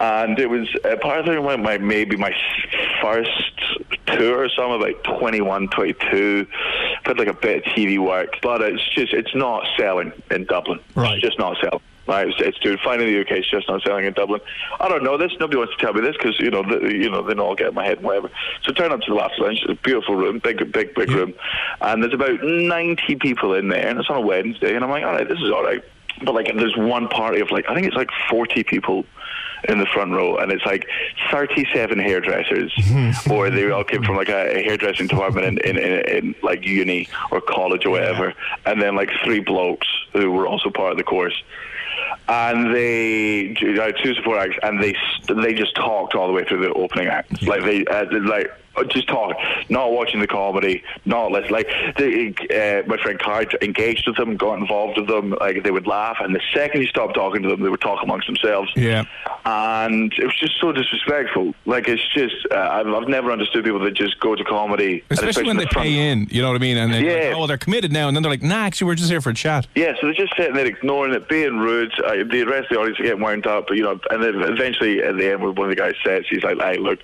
and 0.00 0.38
it 0.38 0.50
was 0.50 0.68
uh, 0.84 0.96
part 0.96 1.26
of 1.26 1.44
my, 1.44 1.56
my 1.56 1.78
maybe 1.78 2.16
my 2.16 2.34
first 3.00 3.30
tour. 4.06 4.48
So 4.50 4.62
I'm 4.62 4.80
about 4.82 5.02
21, 5.04 5.68
22, 5.68 6.46
I've 6.98 7.06
had 7.06 7.18
like 7.18 7.28
a 7.28 7.32
bit 7.34 7.58
of 7.66 7.72
TV 7.72 7.98
work, 7.98 8.36
but 8.42 8.60
it's 8.62 8.86
just 8.90 9.12
it's 9.12 9.34
not 9.34 9.66
selling 9.78 10.12
in 10.30 10.44
Dublin. 10.44 10.80
Right. 10.94 11.14
It's 11.14 11.22
just 11.22 11.38
not 11.38 11.56
selling. 11.62 11.80
Right, 12.06 12.28
it's, 12.28 12.36
it's 12.38 12.58
dude. 12.58 12.80
Finding 12.80 13.08
the 13.08 13.20
UK 13.20 13.38
is 13.38 13.46
just 13.50 13.66
not 13.68 13.82
selling 13.82 14.04
in 14.04 14.12
Dublin. 14.12 14.40
I 14.78 14.88
don't 14.88 15.02
know 15.02 15.16
this. 15.16 15.32
Nobody 15.40 15.56
wants 15.56 15.74
to 15.74 15.80
tell 15.80 15.94
me 15.94 16.02
this 16.02 16.16
because 16.16 16.38
you 16.38 16.50
know, 16.50 16.62
the, 16.62 16.92
you 16.92 17.10
know, 17.10 17.22
then 17.22 17.40
I'll 17.40 17.54
get 17.54 17.68
in 17.68 17.74
my 17.74 17.84
head 17.84 17.98
and 17.98 18.06
whatever. 18.06 18.30
So 18.62 18.72
turn 18.72 18.92
up 18.92 19.00
to 19.00 19.10
the 19.10 19.16
Laughter 19.16 19.42
Lounge. 19.42 19.60
It's 19.62 19.70
a 19.70 19.82
beautiful 19.82 20.14
room, 20.14 20.38
big, 20.38 20.58
big, 20.70 20.94
big 20.94 21.10
room, 21.10 21.34
and 21.80 22.02
there's 22.02 22.12
about 22.12 22.42
ninety 22.42 23.16
people 23.16 23.54
in 23.54 23.68
there, 23.68 23.88
and 23.88 23.98
it's 23.98 24.10
on 24.10 24.16
a 24.16 24.20
Wednesday, 24.20 24.74
and 24.74 24.84
I'm 24.84 24.90
like, 24.90 25.04
all 25.04 25.12
right, 25.12 25.28
this 25.28 25.38
is 25.38 25.50
all 25.50 25.64
right. 25.64 25.82
But 26.22 26.34
like, 26.34 26.46
there's 26.54 26.76
one 26.76 27.08
party 27.08 27.40
of 27.40 27.50
like, 27.50 27.64
I 27.68 27.74
think 27.74 27.86
it's 27.86 27.96
like 27.96 28.10
forty 28.28 28.64
people 28.64 29.06
in 29.68 29.78
the 29.78 29.86
front 29.86 30.12
row, 30.12 30.36
and 30.36 30.52
it's 30.52 30.64
like 30.66 30.86
37 31.30 31.98
hairdressers, 31.98 32.72
or 33.30 33.50
they 33.50 33.70
all 33.70 33.84
came 33.84 34.02
from 34.02 34.16
like 34.16 34.28
a, 34.28 34.62
hairdressing 34.62 35.06
department 35.06 35.46
in, 35.46 35.58
in, 35.58 35.78
in, 35.78 36.16
in 36.16 36.34
like 36.42 36.64
uni 36.64 37.08
or 37.30 37.40
college 37.40 37.86
or 37.86 37.90
whatever, 37.90 38.34
and 38.66 38.80
then 38.80 38.94
like 38.94 39.10
three 39.24 39.40
blokes 39.40 39.88
who 40.12 40.30
were 40.30 40.46
also 40.46 40.70
part 40.70 40.92
of 40.92 40.98
the 40.98 41.04
course. 41.04 41.42
And 42.28 42.74
they 42.74 43.54
uh, 43.78 43.92
two 44.02 44.14
support 44.14 44.38
acts, 44.38 44.58
and 44.62 44.82
they 44.82 44.94
st- 44.94 45.42
they 45.42 45.54
just 45.54 45.74
talked 45.74 46.14
all 46.14 46.26
the 46.26 46.32
way 46.32 46.44
through 46.44 46.62
the 46.62 46.72
opening 46.72 47.08
act. 47.08 47.42
Like 47.42 47.62
they 47.64 47.84
uh, 47.84 48.06
like 48.22 48.50
just 48.88 49.08
talk, 49.08 49.36
not 49.68 49.92
watching 49.92 50.20
the 50.20 50.26
comedy, 50.26 50.82
not 51.04 51.30
listening. 51.30 51.52
Like 51.52 51.68
they, 51.96 52.28
uh, 52.50 52.86
my 52.86 52.96
friend 52.96 53.18
Kai 53.18 53.46
engaged 53.62 54.06
with 54.06 54.16
them, 54.16 54.36
got 54.36 54.58
involved 54.58 54.98
with 54.98 55.08
them. 55.08 55.34
Like 55.40 55.62
they 55.62 55.70
would 55.70 55.86
laugh, 55.86 56.16
and 56.20 56.34
the 56.34 56.40
second 56.52 56.80
you 56.80 56.86
stopped 56.88 57.14
talking 57.14 57.42
to 57.42 57.48
them, 57.48 57.62
they 57.62 57.68
would 57.68 57.80
talk 57.80 58.02
amongst 58.02 58.26
themselves. 58.26 58.70
Yeah. 58.76 59.04
And 59.44 60.12
it 60.18 60.24
was 60.24 60.36
just 60.38 60.60
so 60.60 60.72
disrespectful. 60.72 61.54
Like 61.66 61.88
it's 61.88 62.02
just 62.14 62.34
uh, 62.50 62.56
I've, 62.56 62.86
I've 62.88 63.08
never 63.08 63.30
understood 63.30 63.64
people 63.64 63.80
that 63.80 63.94
just 63.94 64.18
go 64.20 64.34
to 64.34 64.44
comedy, 64.44 65.04
and 65.10 65.18
Especially 65.18 65.44
when 65.44 65.56
they 65.56 65.66
front- 65.66 65.86
pay 65.88 66.10
in, 66.10 66.26
you 66.30 66.42
know 66.42 66.48
what 66.48 66.56
I 66.56 66.60
mean? 66.60 66.76
And 66.76 66.92
then, 66.92 67.04
Yeah. 67.04 67.12
like, 67.28 67.36
oh, 67.36 67.46
they're 67.46 67.58
committed 67.58 67.92
now. 67.92 68.08
And 68.08 68.16
then 68.16 68.22
they're 68.22 68.32
like, 68.32 68.42
nah, 68.42 68.64
actually, 68.64 68.86
we're 68.88 68.94
just 68.94 69.10
here 69.10 69.20
for 69.20 69.30
a 69.30 69.34
chat. 69.34 69.66
Yeah, 69.74 69.92
so 70.00 70.06
they're 70.06 70.14
just 70.14 70.34
sitting 70.36 70.54
there 70.54 70.66
ignoring 70.66 71.12
it, 71.14 71.28
being 71.28 71.58
rude. 71.58 71.92
Uh, 72.00 72.24
the 72.24 72.44
rest 72.44 72.70
of 72.70 72.76
the 72.76 72.80
audience 72.80 72.98
are 73.00 73.04
getting 73.04 73.20
wound 73.20 73.46
up, 73.46 73.66
but 73.68 73.76
you 73.76 73.82
know, 73.82 73.98
and 74.10 74.22
then 74.22 74.34
eventually 74.42 75.02
at 75.02 75.16
the 75.16 75.32
end, 75.32 75.42
when 75.42 75.54
one 75.54 75.70
of 75.70 75.76
the 75.76 75.80
guys 75.80 75.94
says, 76.04 76.24
he's 76.30 76.42
like, 76.42 76.58
"Hey, 76.58 76.78
look, 76.78 76.98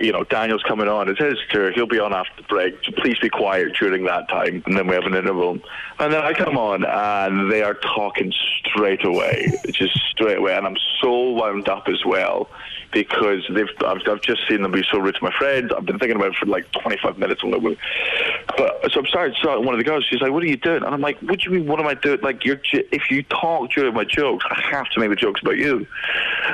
you 0.00 0.12
know, 0.12 0.24
Daniel's 0.24 0.62
coming 0.62 0.88
on. 0.88 0.93
It's 1.08 1.20
his 1.20 1.38
tour. 1.50 1.72
He'll 1.72 1.86
be 1.86 1.98
on 1.98 2.12
after 2.12 2.42
the 2.42 2.48
break. 2.48 2.74
So 2.84 2.92
please 2.92 3.18
be 3.18 3.28
quiet 3.28 3.74
during 3.78 4.04
that 4.04 4.28
time." 4.28 4.62
And 4.66 4.76
then 4.76 4.86
we 4.86 4.94
have 4.94 5.04
an 5.04 5.14
interval, 5.14 5.58
and 5.98 6.12
then 6.12 6.22
I 6.22 6.32
come 6.32 6.56
on, 6.56 6.84
and 6.84 7.50
they 7.50 7.62
are 7.62 7.74
talking 7.74 8.32
straight 8.66 9.04
away, 9.04 9.52
just 9.72 9.96
straight 10.10 10.38
away, 10.38 10.54
and 10.54 10.66
I'm 10.66 10.76
so 11.00 11.30
wound 11.30 11.68
up 11.68 11.88
as 11.88 12.04
well. 12.04 12.48
Because 12.92 13.44
they've, 13.52 13.66
I've, 13.84 14.02
I've 14.08 14.22
just 14.22 14.46
seen 14.48 14.62
them 14.62 14.70
be 14.70 14.84
so 14.88 14.98
rude 14.98 15.16
to 15.16 15.24
my 15.24 15.32
friends. 15.36 15.72
I've 15.76 15.84
been 15.84 15.98
thinking 15.98 16.14
about 16.14 16.28
it 16.28 16.36
for 16.36 16.46
like 16.46 16.70
25 16.70 17.18
minutes. 17.18 17.42
But 17.42 18.92
so 18.92 19.00
I'm 19.00 19.04
to 19.04 19.38
start 19.38 19.62
one 19.62 19.74
of 19.74 19.78
the 19.78 19.84
girls. 19.84 20.04
She's 20.08 20.20
like, 20.20 20.30
"What 20.30 20.44
are 20.44 20.46
you 20.46 20.56
doing?" 20.56 20.84
And 20.84 20.94
I'm 20.94 21.00
like, 21.00 21.18
"What 21.20 21.40
do 21.40 21.50
you 21.50 21.56
mean? 21.56 21.66
What 21.66 21.80
am 21.80 21.88
I 21.88 21.94
doing? 21.94 22.20
Like, 22.22 22.44
you're 22.44 22.60
if 22.72 23.10
you 23.10 23.24
talk 23.24 23.72
during 23.72 23.94
my 23.94 24.04
jokes, 24.04 24.44
I 24.48 24.60
have 24.70 24.88
to 24.90 25.00
make 25.00 25.10
the 25.10 25.16
jokes 25.16 25.40
about 25.42 25.56
you. 25.56 25.86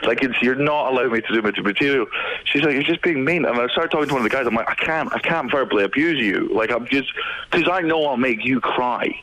Like, 0.05 0.23
it's 0.23 0.41
you're 0.41 0.55
not 0.55 0.93
allowing 0.93 1.13
me 1.13 1.21
to 1.21 1.35
do 1.35 1.43
my 1.43 1.53
material." 1.63 2.07
She's 2.45 2.63
like, 2.63 2.73
"You're 2.73 2.83
just 2.85 3.03
being 3.03 3.23
mean." 3.23 3.45
And 3.45 3.59
I 3.59 3.67
started 3.69 3.91
talking 3.91 4.09
to 4.09 4.15
one 4.15 4.25
of 4.25 4.30
the 4.30 4.30
guys. 4.31 4.47
I'm 4.47 4.55
like, 4.55 4.69
"I 4.69 4.75
can't, 4.75 5.13
I 5.13 5.19
can't 5.19 5.51
verbally 5.51 5.85
abuse 5.85 6.19
you. 6.19 6.49
Like, 6.53 6.71
I'm 6.71 6.87
just 6.87 7.13
because 7.51 7.69
I 7.71 7.81
know 7.81 8.05
I'll 8.07 8.17
make 8.17 8.45
you 8.45 8.61
cry." 8.61 9.21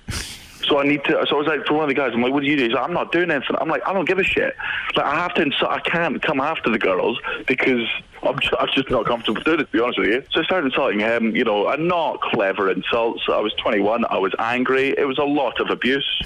So 0.68 0.80
I 0.80 0.84
need 0.84 1.04
to. 1.06 1.26
So 1.30 1.36
I 1.36 1.40
was 1.40 1.48
like, 1.48 1.66
for 1.66 1.76
one 1.76 1.84
of 1.84 1.88
the 1.88 1.94
guys, 1.94 2.12
I'm 2.14 2.22
like, 2.22 2.34
"What 2.34 2.44
do 2.44 2.48
you 2.50 2.58
do?" 2.58 2.64
He's 2.66 2.74
like, 2.74 2.84
"I'm 2.84 2.94
not 2.94 3.12
doing 3.12 3.32
anything." 3.32 3.56
I'm 3.60 3.70
like, 3.70 3.88
"I 3.88 3.94
don't 3.94 4.06
give 4.06 4.20
a 4.20 4.24
shit." 4.24 4.56
Like 4.96 5.06
I 5.06 5.16
have 5.16 5.34
to. 5.36 5.42
Insult, 5.44 5.72
I 5.72 5.80
can't 5.80 6.22
come 6.22 6.42
after 6.42 6.70
the 6.70 6.80
girls 6.80 7.20
because 7.48 7.88
I'm 8.24 8.38
just, 8.40 8.54
I'm 8.60 8.68
just 8.74 8.90
not 8.90 9.06
comfortable 9.06 9.42
doing 9.44 9.62
it. 9.62 9.66
To 9.66 9.72
be 9.72 9.80
honest 9.80 10.00
with 10.00 10.10
you, 10.10 10.24
so 10.32 10.42
I 10.42 10.44
started 10.44 10.68
insulting 10.68 11.00
him. 11.00 11.36
You 11.36 11.46
know, 11.46 11.70
and 11.70 11.88
not 11.88 12.20
clever 12.22 12.70
insults. 12.70 13.24
I 13.30 13.40
was 13.40 13.54
21. 13.54 14.06
I 14.10 14.18
was 14.18 14.34
angry. 14.40 14.94
It 14.98 15.08
was 15.08 15.18
a 15.18 15.24
lot 15.24 15.62
of 15.62 15.70
abuse. 15.70 16.22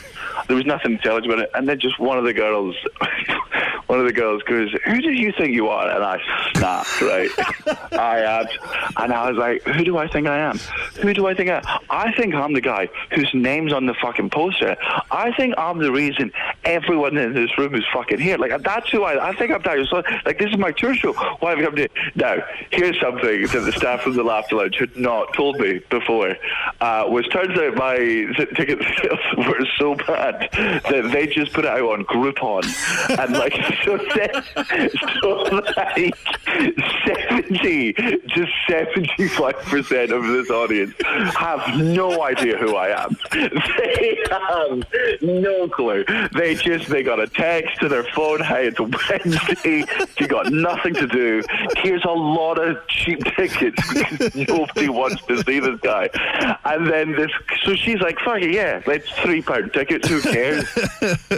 There 0.47 0.55
was 0.55 0.65
nothing 0.65 0.93
intelligent 0.93 1.31
about 1.33 1.43
it. 1.45 1.51
And 1.53 1.69
then 1.69 1.79
just 1.79 1.99
one 1.99 2.17
of 2.17 2.23
the 2.23 2.33
girls, 2.33 2.75
one 3.91 3.99
of 3.99 4.05
the 4.05 4.13
girls 4.13 4.41
goes, 4.43 4.73
"Who 4.85 5.01
do 5.01 5.11
you 5.11 5.33
think 5.37 5.53
you 5.53 5.67
are?" 5.67 5.89
And 5.89 6.01
I 6.01 6.17
snapped. 6.53 7.01
Right, 7.01 7.29
I 7.91 8.19
had, 8.19 8.47
and 8.95 9.11
I 9.11 9.29
was 9.29 9.37
like, 9.37 9.63
"Who 9.63 9.83
do 9.83 9.97
I 9.97 10.07
think 10.07 10.27
I 10.27 10.37
am? 10.37 10.57
Who 11.01 11.13
do 11.13 11.27
I 11.27 11.33
think 11.33 11.49
I 11.49 11.57
am? 11.57 11.79
I 11.89 12.13
think 12.13 12.33
I'm 12.33 12.53
the 12.53 12.61
guy 12.61 12.87
whose 13.13 13.29
name's 13.33 13.73
on 13.73 13.87
the 13.87 13.93
fucking 13.95 14.29
poster. 14.29 14.77
I 15.11 15.33
think 15.35 15.55
I'm 15.57 15.79
the 15.79 15.91
reason 15.91 16.31
everyone 16.63 17.17
in 17.17 17.33
this 17.33 17.57
room 17.57 17.75
is 17.75 17.83
fucking 17.93 18.19
here. 18.19 18.37
Like 18.37 18.61
that's 18.63 18.89
who 18.89 19.03
I. 19.03 19.29
I 19.29 19.35
think 19.35 19.51
I'm 19.51 19.61
Daniel. 19.61 19.85
So, 19.87 20.03
like 20.25 20.39
this 20.39 20.49
is 20.51 20.57
my 20.57 20.71
tour 20.71 20.93
show. 20.95 21.13
Why 21.39 21.51
have 21.51 21.59
you 21.59 21.65
come 21.65 21.75
to? 21.75 21.89
Now, 22.15 22.37
here's 22.71 22.99
something 22.99 23.41
that 23.47 23.59
the 23.65 23.71
staff 23.71 24.01
from 24.01 24.15
the 24.15 24.23
Laughter 24.23 24.55
Lounge 24.55 24.77
had 24.77 24.95
not 24.95 25.33
told 25.33 25.59
me 25.59 25.81
before. 25.89 26.35
Uh, 26.79 27.05
was 27.07 27.27
turns 27.27 27.57
out 27.57 27.75
my 27.75 27.95
ticket 28.55 28.79
sales 29.01 29.19
were 29.37 29.65
so 29.77 29.95
bad 29.95 30.49
that 30.51 31.09
they 31.11 31.27
just 31.27 31.53
put 31.53 31.65
it 31.65 31.71
out 31.71 31.81
on 31.81 32.05
Groupon, 32.05 32.63
and 33.19 33.33
like 33.33 33.53
so, 33.85 33.97
se- 34.13 34.41
so 35.21 35.29
like 35.77 36.15
seventy 37.05 37.93
to 37.93 38.47
seventy-five 38.69 39.55
percent 39.63 40.11
of 40.11 40.25
this 40.27 40.49
audience 40.49 40.93
have 41.35 41.77
no 41.77 42.23
idea 42.23 42.57
who 42.57 42.75
I 42.75 43.03
am. 43.03 43.17
They 43.81 44.17
have 44.29 44.83
no 45.21 45.67
clue. 45.69 46.03
They 46.35 46.50
just 46.55 46.89
they 46.89 47.03
got 47.03 47.19
a 47.19 47.27
text 47.27 47.79
to 47.81 47.87
their 47.87 48.03
phone. 48.03 48.41
Hey, 48.41 48.67
it's 48.67 48.79
Wednesday. 48.79 49.85
You 50.19 50.27
got 50.27 50.51
nothing 50.51 50.93
to 50.95 51.07
do. 51.07 51.43
Here's 51.77 52.03
a 52.05 52.11
lot 52.11 52.57
of 52.57 52.77
cheap 52.87 53.23
tickets 53.35 53.81
because 53.93 54.35
nobody 54.35 54.89
wants 54.89 55.21
to 55.27 55.43
see 55.43 55.59
this 55.59 55.79
guy. 55.81 56.09
And 56.65 56.87
then 56.87 57.13
this, 57.13 57.31
so 57.63 57.75
she's 57.75 57.99
like, 57.99 58.19
"Fuck 58.19 58.41
it, 58.41 58.51
yeah, 58.51 58.81
it's 58.85 59.09
three 59.19 59.41
pound 59.41 59.73
tickets. 59.73 60.07
Who 60.07 60.21
cares? 60.21 60.65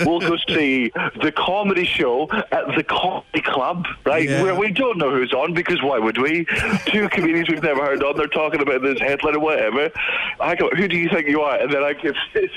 we'll 0.06 0.20
go 0.20 0.38
see 0.48 0.92
the 1.22 1.34
comedy 1.36 1.86
show 1.86 2.30
at 2.52 2.76
the 2.76 2.84
comedy 2.84 3.42
club, 3.42 3.86
right? 4.06 4.30
Yeah. 4.30 4.42
Where 4.42 4.56
we 4.56 4.72
don't 4.72 4.98
know 4.98 5.12
who's 5.12 5.34
on 5.34 5.54
because 5.54 5.82
why 5.82 6.00
would 6.00 6.18
we? 6.18 6.46
Two 6.86 7.10
comedians 7.10 7.50
we've 7.50 7.64
never 7.64 7.84
heard 7.84 8.04
on. 8.04 8.18
They're 8.18 8.28
talking 8.28 8.62
about 8.62 8.82
this 8.82 9.00
headline 9.00 9.36
or 9.36 9.40
whatever. 9.40 9.92
I 10.40 10.56
go, 10.56 10.70
who 10.70 10.88
do 10.88 10.98
you 10.98 11.10
think 11.10 11.28
you 11.28 11.42
are? 11.42 11.58
And 11.58 11.72
then 11.72 11.84
I 11.84 11.94
give 11.94 12.16
this 12.34 12.52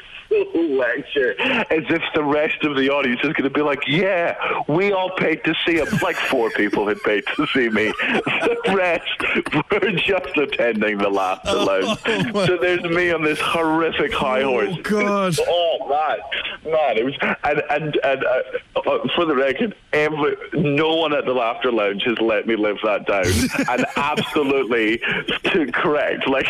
lecture 0.55 1.41
as 1.41 1.85
if 1.91 2.03
the 2.15 2.25
rest 2.25 2.63
of 2.65 2.77
the 2.77 2.91
audience 2.91 3.21
is 3.21 3.33
going 3.33 3.45
to 3.45 3.51
be 3.51 3.63
like, 3.63 3.87
yeah, 3.87 4.37
we 4.69 4.93
all 4.93 5.11
paid 5.11 5.45
to 5.45 5.55
see 5.67 5.77
him. 5.77 5.87
Like 6.03 6.17
four 6.17 6.51
people 6.51 6.87
had 6.87 7.01
paid 7.03 7.25
to 7.37 7.47
see 7.49 7.69
me. 7.69 7.87
The 7.87 8.57
rest 8.75 9.71
were 9.71 9.91
just 9.93 10.37
attending 10.37 10.99
the 10.99 11.09
laughter 11.09 11.55
lounge. 11.55 12.01
so 12.47 12.57
there's 12.57 12.83
me 12.85 13.11
on 13.11 13.23
this 13.23 13.41
horrific 13.41 14.13
high 14.13 14.43
horse. 14.43 14.71
Oh, 14.71 14.83
God. 14.83 15.37
Oh 15.49 15.89
man, 15.89 16.73
man, 16.73 16.97
it 16.99 17.05
was 17.05 17.15
and 17.45 17.63
and 17.71 17.97
and 18.05 18.25
uh, 18.25 18.43
uh, 18.77 19.09
for 19.15 19.25
the 19.25 19.35
record, 19.35 19.75
every 19.93 20.37
no 20.55 20.97
one 20.97 21.13
at 21.13 21.25
the 21.25 21.33
laughter 21.33 21.73
lounge 21.73 22.03
has 22.05 22.19
let 22.21 22.47
me 22.47 22.57
live 22.57 22.79
that 22.85 23.07
down, 23.07 23.27
and 23.71 23.87
absolutely 23.97 24.99
to 25.45 25.71
correct, 25.73 26.29
like 26.29 26.47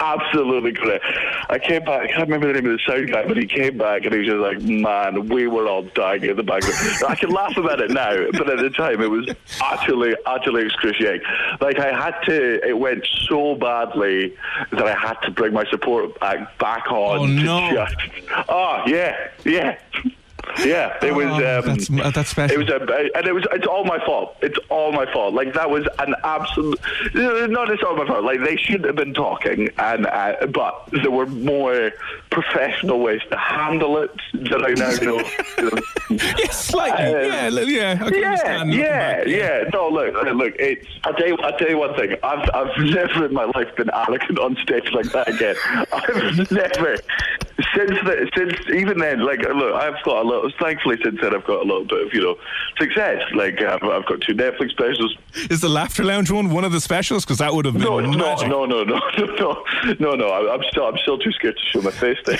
absolutely 0.00 0.72
correct. 0.72 1.04
I 1.48 1.58
came 1.58 1.84
back. 1.84 2.02
I 2.02 2.06
can't 2.08 2.28
remember 2.28 2.48
the 2.52 2.60
name 2.60 2.70
of 2.70 2.78
the 2.78 2.84
sound 2.86 3.10
guy, 3.10 3.23
but 3.26 3.36
he 3.36 3.46
came 3.46 3.78
back 3.78 4.04
and 4.04 4.12
he 4.12 4.20
was 4.20 4.28
just 4.28 4.38
like, 4.40 4.60
"Man, 4.62 5.28
we 5.28 5.46
were 5.46 5.66
all 5.68 5.82
dying 5.94 6.24
in 6.24 6.36
the 6.36 6.42
back." 6.42 6.62
I 7.08 7.14
can 7.14 7.30
laugh 7.30 7.56
about 7.56 7.80
it 7.80 7.90
now, 7.90 8.26
but 8.32 8.48
at 8.50 8.58
the 8.58 8.70
time 8.70 9.00
it 9.02 9.10
was 9.10 9.28
utterly, 9.60 10.14
utterly 10.26 10.66
excruciating. 10.66 11.22
Like 11.60 11.78
I 11.78 11.92
had 11.92 12.20
to. 12.26 12.66
It 12.68 12.78
went 12.78 13.06
so 13.28 13.54
badly 13.54 14.34
that 14.70 14.86
I 14.86 14.94
had 14.94 15.14
to 15.24 15.30
bring 15.30 15.52
my 15.52 15.64
support 15.70 16.18
back, 16.20 16.58
back 16.58 16.90
on 16.90 17.18
Oh, 17.18 17.26
to 17.26 17.32
no. 17.32 17.70
just. 17.72 17.96
Oh 18.48 18.82
yeah, 18.86 19.28
yeah. 19.44 19.78
Yeah, 20.62 20.96
it 21.02 21.14
was. 21.14 21.26
Oh, 21.26 21.34
Um, 21.34 21.40
that's- 21.40 21.90
uh, 21.90 22.10
that's 22.10 22.30
special. 22.30 22.54
It 22.60 22.64
was, 22.64 22.68
a, 22.70 23.16
and 23.16 23.26
it 23.26 23.34
was. 23.34 23.46
It's 23.52 23.66
all 23.66 23.84
my 23.84 23.98
fault. 24.04 24.36
It's 24.42 24.58
all 24.68 24.92
my 24.92 25.10
fault. 25.12 25.34
Like 25.34 25.52
that 25.54 25.68
was 25.70 25.86
an 25.98 26.14
absolute. 26.24 26.78
Not 27.14 27.70
it's 27.70 27.82
all 27.82 27.96
my 27.96 28.06
fault. 28.06 28.24
Like 28.24 28.40
they 28.44 28.56
shouldn't 28.56 28.86
have 28.86 28.96
been 28.96 29.14
talking, 29.14 29.68
and 29.78 30.06
uh, 30.06 30.46
but 30.52 30.88
there 30.92 31.10
were 31.10 31.26
more 31.26 31.90
professional 32.30 33.00
ways 33.00 33.20
to 33.30 33.36
handle 33.36 33.98
it 33.98 34.10
that 34.34 34.62
I 34.64 34.72
now 34.74 34.90
know. 35.02 36.18
slightly. 36.50 37.04
Uh, 37.04 37.20
yeah, 37.26 37.48
yeah. 37.60 37.98
I 38.00 38.08
Yeah, 38.10 38.64
yeah, 38.64 39.24
yeah. 39.26 39.64
No, 39.72 39.88
look, 39.88 40.14
uh, 40.14 40.30
look. 40.30 40.54
It's. 40.58 40.86
I'll 41.04 41.14
tell 41.14 41.26
you. 41.28 41.36
I'll 41.38 41.56
tell 41.58 41.68
you 41.68 41.78
one 41.78 41.94
thing. 41.96 42.16
I've, 42.22 42.48
I've 42.54 42.76
never 42.78 43.26
in 43.26 43.34
my 43.34 43.44
life 43.44 43.74
been 43.76 43.90
arrogant 43.92 44.38
on 44.38 44.56
stage 44.62 44.90
like 44.92 45.10
that 45.12 45.28
again. 45.28 45.56
I've 45.92 46.50
never. 46.50 46.96
Since 47.76 47.90
the, 48.04 48.30
since 48.36 48.54
even 48.74 48.98
then, 48.98 49.20
like, 49.24 49.40
look, 49.40 49.74
I've 49.74 50.02
got 50.04 50.24
a 50.24 50.26
little. 50.28 50.50
Thankfully, 50.60 50.96
since 51.02 51.18
then, 51.20 51.34
I've 51.34 51.44
got 51.46 51.60
a 51.62 51.66
little 51.66 51.84
bit 51.84 52.06
of 52.06 52.14
you 52.14 52.20
know 52.22 52.36
success. 52.78 53.22
Like, 53.34 53.60
I've, 53.62 53.82
I've 53.82 54.06
got 54.06 54.20
two 54.20 54.34
Netflix 54.34 54.70
specials. 54.70 55.16
Is 55.50 55.60
the 55.60 55.68
Laughter 55.68 56.04
Lounge 56.04 56.30
one 56.30 56.50
one 56.50 56.64
of 56.64 56.72
the 56.72 56.80
specials? 56.80 57.24
Because 57.24 57.38
that 57.38 57.52
would 57.52 57.64
have 57.64 57.74
been 57.74 57.82
No, 57.82 58.00
no, 58.00 58.16
magic. 58.16 58.48
no, 58.48 58.64
no, 58.64 58.82
no, 58.84 58.96
no, 59.18 59.64
no, 59.98 60.14
no. 60.14 60.28
I- 60.28 60.54
I'm 60.54 60.62
still, 60.70 60.84
I'm 60.86 60.98
still 60.98 61.18
too 61.18 61.32
scared 61.32 61.56
to 61.56 61.64
show 61.70 61.82
my 61.82 61.90
face 61.90 62.18
there. 62.24 62.38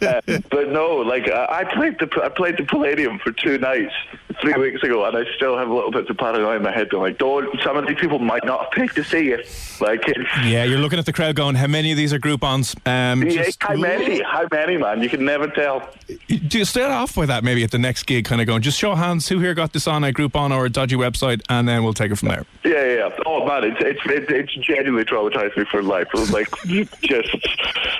uh, 0.08 0.20
but 0.50 0.70
no, 0.72 0.96
like 0.96 1.28
I 1.30 1.60
I 1.60 1.74
played 1.74 1.98
the, 1.98 2.08
I 2.22 2.28
played 2.28 2.56
the 2.56 2.64
Palladium 2.64 3.18
for 3.18 3.32
two 3.32 3.58
nights 3.58 3.92
three 4.40 4.54
weeks 4.54 4.82
ago, 4.82 5.04
and 5.04 5.16
I 5.16 5.24
still 5.36 5.56
have 5.56 5.68
a 5.68 5.74
little 5.74 5.90
bit 5.90 6.08
of 6.08 6.16
paranoia 6.16 6.56
in 6.56 6.62
my 6.62 6.72
head. 6.72 6.90
Being 6.90 7.02
like, 7.02 7.18
don't. 7.18 7.60
Some 7.62 7.76
of 7.76 7.86
these 7.86 7.98
people 7.98 8.18
might 8.18 8.44
not 8.44 8.64
have 8.64 8.70
paid 8.72 8.90
to 8.90 9.04
see 9.04 9.26
you. 9.26 9.42
Like, 9.80 10.02
Yeah, 10.44 10.64
you're 10.64 10.78
looking 10.78 10.98
at 10.98 11.06
the 11.06 11.12
crowd 11.12 11.36
going, 11.36 11.54
how 11.54 11.66
many 11.66 11.90
of 11.90 11.96
these 11.96 12.12
are 12.12 12.18
Groupons? 12.18 12.76
Um, 12.86 13.22
yeah, 13.22 13.44
just- 13.44 13.62
how 13.62 13.74
many? 13.76 14.22
How 14.22 14.46
many, 14.50 14.76
man? 14.76 15.02
You 15.02 15.08
can 15.08 15.24
never 15.24 15.48
tell. 15.48 15.88
Do 16.28 16.58
you 16.58 16.64
start 16.64 16.90
off 16.90 17.14
by 17.14 17.26
that 17.26 17.44
maybe 17.44 17.62
at 17.64 17.70
the 17.70 17.78
next 17.78 18.04
gig, 18.04 18.24
kind 18.24 18.40
of 18.40 18.46
going, 18.46 18.62
just 18.62 18.78
show 18.78 18.94
hands 18.94 19.28
who 19.28 19.38
here 19.40 19.54
got 19.54 19.72
this 19.72 19.86
on 19.86 20.04
a 20.04 20.12
Groupon 20.12 20.50
or 20.56 20.66
a 20.66 20.70
dodgy 20.70 20.96
website, 20.96 21.42
and 21.48 21.68
then 21.68 21.82
we'll 21.84 21.94
take 21.94 22.10
it 22.12 22.16
from 22.16 22.28
there. 22.28 22.44
Yeah, 22.64 22.72
yeah. 22.72 22.94
yeah. 23.08 23.18
Oh 23.26 23.46
man, 23.46 23.64
it's 23.64 23.76
it's 23.80 24.00
it's, 24.06 24.30
it's 24.30 24.66
genuinely 24.66 25.04
traumatized 25.04 25.56
me 25.56 25.64
for 25.70 25.82
life. 25.82 26.08
It 26.14 26.18
was 26.20 26.32
like 26.32 26.48
just, 27.02 27.36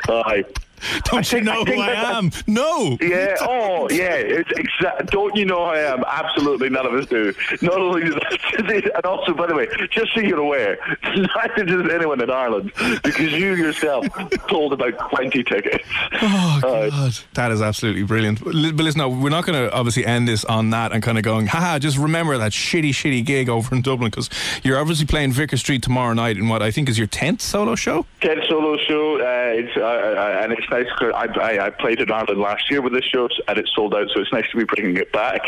I. 0.08 0.44
Don't 1.04 1.32
you 1.32 1.40
know 1.42 1.62
I 1.62 1.64
who 1.64 1.80
I 1.80 2.18
am? 2.18 2.30
No. 2.46 2.96
Yeah. 3.00 3.34
Oh, 3.40 3.88
yeah. 3.90 4.14
It's 4.14 4.50
exact. 4.52 5.10
Don't 5.10 5.34
you 5.36 5.44
know 5.44 5.64
who 5.66 5.70
I 5.72 5.78
am? 5.80 6.04
Absolutely, 6.06 6.68
none 6.70 6.86
of 6.86 6.94
us 6.94 7.06
do. 7.06 7.32
Not 7.62 7.74
only 7.80 8.08
that, 8.10 8.90
and 8.94 9.04
also, 9.06 9.34
by 9.34 9.46
the 9.46 9.54
way, 9.54 9.68
just 9.90 10.12
so 10.14 10.20
you're 10.20 10.38
aware, 10.38 10.78
neither 11.04 11.64
does 11.64 11.90
anyone 11.92 12.20
in 12.22 12.30
Ireland 12.30 12.72
because 13.02 13.32
you 13.32 13.54
yourself 13.54 14.06
sold 14.48 14.72
about 14.72 15.10
twenty 15.10 15.42
tickets. 15.42 15.84
Oh, 16.22 16.60
Uh, 16.64 16.90
God. 16.90 17.18
That 17.34 17.50
is 17.52 17.62
absolutely 17.62 18.02
brilliant. 18.04 18.42
But 18.44 18.54
li- 18.54 18.72
but 18.72 18.82
listen, 18.84 18.98
no, 18.98 19.08
we're 19.08 19.30
not 19.30 19.44
going 19.46 19.58
to 19.68 19.72
obviously 19.74 20.04
end 20.06 20.26
this 20.28 20.44
on 20.44 20.70
that 20.70 20.92
and 20.92 21.02
kind 21.02 21.18
of 21.18 21.24
going, 21.24 21.46
haha, 21.46 21.78
just 21.78 21.96
remember 21.98 22.36
that 22.38 22.52
shitty, 22.52 22.90
shitty 22.90 23.24
gig 23.24 23.48
over 23.48 23.74
in 23.74 23.82
Dublin 23.82 24.10
because 24.10 24.28
you're 24.62 24.78
obviously 24.78 25.06
playing 25.06 25.32
Vicar 25.32 25.56
Street 25.56 25.82
tomorrow 25.82 26.12
night 26.14 26.36
in 26.36 26.48
what 26.48 26.62
I 26.62 26.70
think 26.70 26.88
is 26.88 26.98
your 26.98 27.06
10th 27.08 27.40
solo 27.40 27.74
show. 27.74 28.06
Tenth 28.20 28.44
solo 28.48 28.76
show, 28.78 29.16
uh, 29.20 29.58
it's 29.58 29.76
uh, 29.76 29.80
uh, 29.82 30.40
and 30.42 30.52
it's 30.52 30.66
'cause 30.98 31.12
I, 31.14 31.26
I 31.40 31.66
I 31.66 31.70
played 31.70 32.00
in 32.00 32.10
Ireland 32.10 32.40
last 32.40 32.70
year 32.70 32.82
with 32.82 32.92
this 32.92 33.04
show, 33.04 33.28
and 33.48 33.58
it 33.58 33.68
sold 33.74 33.94
out. 33.94 34.08
So 34.14 34.20
it's 34.20 34.32
nice 34.32 34.48
to 34.50 34.56
be 34.56 34.64
bringing 34.64 34.96
it 34.96 35.12
back. 35.12 35.40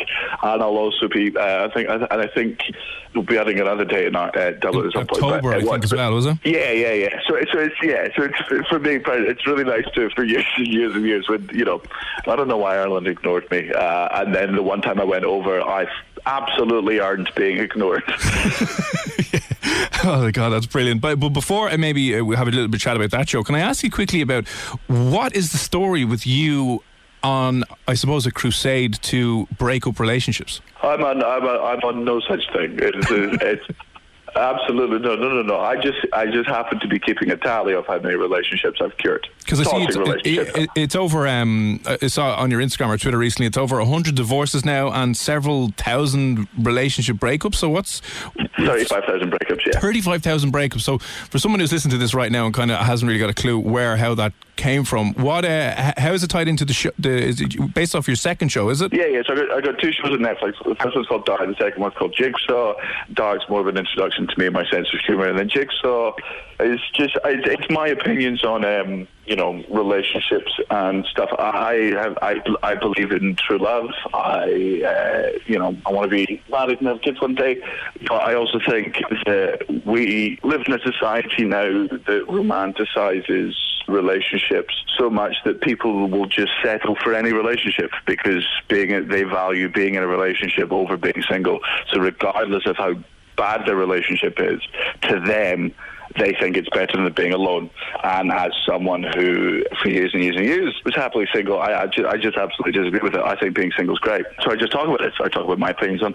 And 0.42 0.62
I'll 0.62 0.76
also 0.76 1.08
be, 1.08 1.36
uh, 1.36 1.66
I 1.66 1.72
think, 1.72 1.88
and 1.88 2.04
I 2.10 2.26
think 2.26 2.60
we'll 3.14 3.24
be 3.24 3.38
adding 3.38 3.60
another 3.60 3.84
date 3.84 4.06
in 4.06 4.16
uh, 4.16 4.30
Dublin 4.60 4.86
at 4.86 4.92
some 4.92 5.06
point. 5.06 5.22
October, 5.22 5.54
I 5.54 5.60
think, 5.62 5.84
as 5.84 5.92
well, 5.92 6.14
was 6.14 6.26
it? 6.26 6.38
Yeah, 6.44 6.70
yeah, 6.70 6.92
yeah. 6.92 7.20
So, 7.28 7.38
so 7.52 7.58
it's 7.58 7.74
yeah. 7.82 8.08
So 8.16 8.24
it's 8.24 8.68
for 8.68 8.78
me. 8.78 9.00
It's 9.04 9.46
really 9.46 9.64
nice 9.64 9.86
to 9.94 10.10
for 10.10 10.24
years 10.24 10.44
and 10.56 10.66
years 10.66 10.94
and 10.94 11.04
years. 11.04 11.28
When 11.28 11.48
you 11.52 11.64
know, 11.64 11.82
I 12.26 12.36
don't 12.36 12.48
know 12.48 12.58
why 12.58 12.76
Ireland 12.76 13.06
ignored 13.06 13.50
me, 13.50 13.70
uh, 13.72 14.20
and 14.20 14.34
then 14.34 14.54
the 14.54 14.62
one 14.62 14.80
time 14.80 15.00
I 15.00 15.04
went 15.04 15.24
over, 15.24 15.60
I 15.60 15.86
absolutely 16.26 17.00
aren't 17.00 17.34
being 17.34 17.58
ignored. 17.58 18.04
Oh 20.04 20.22
my 20.22 20.30
god, 20.30 20.50
that's 20.50 20.66
brilliant! 20.66 21.00
But, 21.00 21.18
but 21.18 21.30
before 21.30 21.68
I 21.68 21.76
maybe 21.76 22.16
uh, 22.16 22.22
we 22.22 22.36
have 22.36 22.46
a 22.46 22.50
little 22.50 22.68
bit 22.68 22.80
chat 22.80 22.96
about 22.96 23.10
that 23.10 23.28
show, 23.28 23.42
can 23.42 23.54
I 23.56 23.60
ask 23.60 23.82
you 23.82 23.90
quickly 23.90 24.20
about 24.20 24.46
what 24.86 25.34
is 25.34 25.50
the 25.50 25.58
story 25.58 26.04
with 26.04 26.26
you 26.26 26.82
on, 27.22 27.64
I 27.88 27.94
suppose, 27.94 28.24
a 28.24 28.30
crusade 28.30 28.94
to 29.02 29.46
break 29.58 29.86
up 29.86 29.98
relationships? 29.98 30.60
I'm 30.82 31.02
on. 31.04 31.22
I'm 31.22 31.44
on, 31.44 31.56
I'm 31.56 31.84
on 31.84 32.04
no 32.04 32.20
such 32.20 32.42
thing. 32.52 32.78
It's 32.80 33.66
absolutely 34.36 35.00
no, 35.00 35.16
no, 35.16 35.28
no, 35.28 35.42
no. 35.42 35.58
I 35.58 35.76
just, 35.76 35.98
I 36.12 36.26
just 36.26 36.48
happen 36.48 36.78
to 36.80 36.86
be 36.86 36.98
keeping 36.98 37.30
a 37.30 37.36
tally 37.36 37.74
of 37.74 37.86
how 37.86 37.98
many 37.98 38.14
relationships 38.14 38.80
I've 38.80 38.96
cured. 38.98 39.26
Because 39.48 39.66
I 39.66 40.20
see 40.22 40.36
it, 40.36 40.56
it, 40.56 40.70
it's 40.74 40.94
over. 40.94 41.26
Um, 41.26 41.80
I 41.86 42.08
saw 42.08 42.34
on 42.34 42.50
your 42.50 42.60
Instagram 42.60 42.88
or 42.88 42.98
Twitter 42.98 43.16
recently. 43.16 43.46
It's 43.46 43.56
over 43.56 43.82
hundred 43.82 44.14
divorces 44.14 44.62
now 44.62 44.90
and 44.92 45.16
several 45.16 45.68
thousand 45.78 46.48
relationship 46.58 47.16
breakups. 47.16 47.54
So 47.54 47.70
what's 47.70 48.00
Thirty-five 48.58 49.04
thousand 49.04 49.32
breakups. 49.32 49.64
Yeah. 49.64 49.80
thirty-five 49.80 50.22
thousand 50.22 50.52
breakups? 50.52 50.82
So 50.82 50.98
for 50.98 51.38
someone 51.38 51.60
who's 51.60 51.72
listening 51.72 51.92
to 51.92 51.98
this 51.98 52.12
right 52.12 52.30
now 52.30 52.44
and 52.44 52.54
kind 52.54 52.70
of 52.70 52.78
hasn't 52.78 53.08
really 53.08 53.20
got 53.20 53.30
a 53.30 53.34
clue 53.34 53.58
where 53.58 53.96
how 53.96 54.14
that 54.16 54.34
came 54.56 54.84
from, 54.84 55.14
what 55.14 55.46
uh, 55.46 55.94
how 55.96 56.12
is 56.12 56.22
it 56.22 56.28
tied 56.28 56.48
into 56.48 56.66
the 56.66 56.74
show? 56.74 56.90
The, 56.98 57.10
is 57.10 57.40
it 57.40 57.72
based 57.72 57.94
off 57.94 58.06
your 58.06 58.16
second 58.16 58.50
show? 58.50 58.68
Is 58.68 58.82
it? 58.82 58.92
Yeah, 58.92 59.06
yeah. 59.06 59.22
So 59.26 59.32
I 59.32 59.36
got, 59.36 59.50
I 59.50 59.60
got 59.62 59.78
two 59.80 59.92
shows 59.92 60.10
on 60.12 60.18
Netflix. 60.18 60.62
The 60.62 60.74
first 60.74 60.94
one's 60.94 61.06
called 61.06 61.24
Dark. 61.24 61.40
The 61.40 61.56
second 61.58 61.80
one's 61.80 61.94
called 61.94 62.14
Jigsaw. 62.14 62.74
Dark's 63.14 63.48
more 63.48 63.60
of 63.60 63.68
an 63.68 63.78
introduction 63.78 64.26
to 64.26 64.38
me 64.38 64.46
and 64.46 64.54
my 64.54 64.68
sense 64.68 64.92
of 64.92 65.00
humor, 65.00 65.26
and 65.26 65.38
then 65.38 65.48
Jigsaw 65.48 66.12
is 66.60 66.80
just 66.92 67.16
it's, 67.24 67.48
it's 67.48 67.70
my 67.70 67.88
opinions 67.88 68.44
on 68.44 68.64
um, 68.64 69.06
you 69.26 69.36
know 69.36 69.62
relationships 69.70 70.52
and 70.70 71.04
stuff. 71.06 71.30
I 71.38 71.92
have 71.94 72.18
I, 72.20 72.40
I 72.62 72.74
believe 72.74 73.12
in 73.12 73.36
true 73.36 73.58
love. 73.58 73.90
I 74.12 74.82
uh, 74.84 75.38
you 75.46 75.58
know 75.58 75.76
I 75.86 75.92
want 75.92 76.10
to 76.10 76.26
be 76.26 76.42
married 76.50 76.80
and 76.80 76.88
have 76.88 77.00
kids 77.02 77.20
one 77.20 77.34
day, 77.34 77.62
but 78.06 78.22
I 78.22 78.34
also 78.34 78.58
think 78.68 78.96
that 79.26 79.82
we 79.86 80.38
live 80.42 80.62
in 80.66 80.72
a 80.72 80.80
society 80.80 81.44
now 81.44 81.86
that 81.86 82.24
romanticizes 82.28 83.54
relationships 83.86 84.74
so 84.98 85.08
much 85.08 85.36
that 85.44 85.60
people 85.60 86.08
will 86.08 86.26
just 86.26 86.52
settle 86.62 86.94
for 86.96 87.14
any 87.14 87.32
relationship 87.32 87.90
because 88.06 88.46
being 88.68 89.08
they 89.08 89.22
value 89.22 89.68
being 89.68 89.94
in 89.94 90.02
a 90.02 90.06
relationship 90.06 90.72
over 90.72 90.96
being 90.96 91.22
single. 91.28 91.60
So 91.92 92.00
regardless 92.00 92.66
of 92.66 92.76
how 92.76 92.94
bad 93.36 93.66
their 93.66 93.76
relationship 93.76 94.40
is, 94.40 94.60
to 95.02 95.20
them 95.20 95.72
they 96.16 96.34
think 96.40 96.56
it's 96.56 96.68
better 96.70 96.96
than 96.96 97.12
being 97.12 97.32
alone. 97.32 97.70
And 98.02 98.32
as 98.32 98.52
someone 98.66 99.02
who, 99.02 99.64
for 99.82 99.88
years 99.88 100.12
and 100.14 100.22
years 100.22 100.36
and 100.36 100.44
years, 100.44 100.80
was 100.84 100.94
happily 100.94 101.26
single, 101.32 101.60
I, 101.60 101.82
I, 101.82 101.86
just, 101.86 102.06
I 102.06 102.16
just 102.16 102.36
absolutely 102.36 102.72
disagree 102.72 103.00
with 103.02 103.14
it. 103.14 103.20
I 103.20 103.36
think 103.36 103.54
being 103.54 103.72
single 103.76 103.94
is 103.94 104.00
great. 104.00 104.24
So 104.42 104.50
I 104.50 104.56
just 104.56 104.72
talk 104.72 104.86
about 104.86 105.02
it. 105.02 105.12
So 105.16 105.24
I 105.24 105.28
talk 105.28 105.44
about 105.44 105.58
my 105.58 105.70
opinions 105.70 106.02
on, 106.02 106.14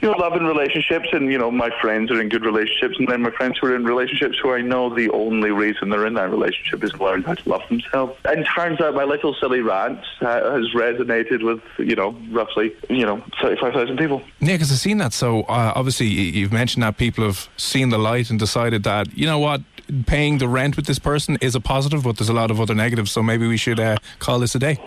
you 0.00 0.10
know, 0.10 0.16
love 0.16 0.32
and 0.32 0.46
relationships. 0.46 1.08
And, 1.12 1.30
you 1.30 1.38
know, 1.38 1.50
my 1.50 1.70
friends 1.80 2.10
are 2.10 2.20
in 2.20 2.28
good 2.28 2.44
relationships. 2.44 2.96
And 2.98 3.08
then 3.08 3.22
my 3.22 3.30
friends 3.30 3.58
who 3.60 3.68
are 3.68 3.76
in 3.76 3.84
relationships 3.84 4.38
who 4.42 4.52
I 4.52 4.60
know 4.60 4.94
the 4.94 5.10
only 5.10 5.50
reason 5.50 5.90
they're 5.90 6.06
in 6.06 6.14
that 6.14 6.30
relationship 6.30 6.82
is 6.84 6.90
to 6.92 7.04
learn 7.04 7.22
how 7.22 7.34
to 7.34 7.48
love 7.48 7.62
themselves. 7.68 8.18
And 8.24 8.46
turns 8.54 8.80
out 8.80 8.94
my 8.94 9.04
little 9.04 9.34
silly 9.34 9.60
rant 9.60 10.00
uh, 10.20 10.52
has 10.52 10.72
resonated 10.74 11.42
with, 11.42 11.60
you 11.78 11.94
know, 11.94 12.16
roughly, 12.30 12.74
you 12.88 13.06
know, 13.06 13.22
35,000 13.40 13.96
people. 13.96 14.22
Yeah, 14.40 14.54
because 14.54 14.72
I've 14.72 14.78
seen 14.78 14.98
that. 14.98 15.12
So 15.12 15.42
uh, 15.42 15.72
obviously, 15.74 16.06
you've 16.06 16.52
mentioned 16.52 16.82
that 16.82 16.96
people 16.96 17.24
have 17.24 17.48
seen 17.56 17.90
the 17.90 17.98
light 17.98 18.30
and 18.30 18.38
decided 18.38 18.82
that 18.84 19.16
you 19.16 19.26
know 19.28 19.38
what, 19.38 19.62
paying 20.06 20.38
the 20.38 20.48
rent 20.48 20.76
with 20.76 20.86
this 20.86 20.98
person 20.98 21.38
is 21.40 21.54
a 21.54 21.60
positive, 21.60 22.02
but 22.02 22.16
there's 22.16 22.28
a 22.28 22.34
lot 22.34 22.50
of 22.50 22.60
other 22.60 22.74
negatives. 22.74 23.10
So 23.10 23.22
maybe 23.22 23.46
we 23.46 23.56
should 23.56 23.80
uh, 23.80 23.98
call 24.18 24.38
this 24.38 24.54
a 24.54 24.58
day. 24.58 24.78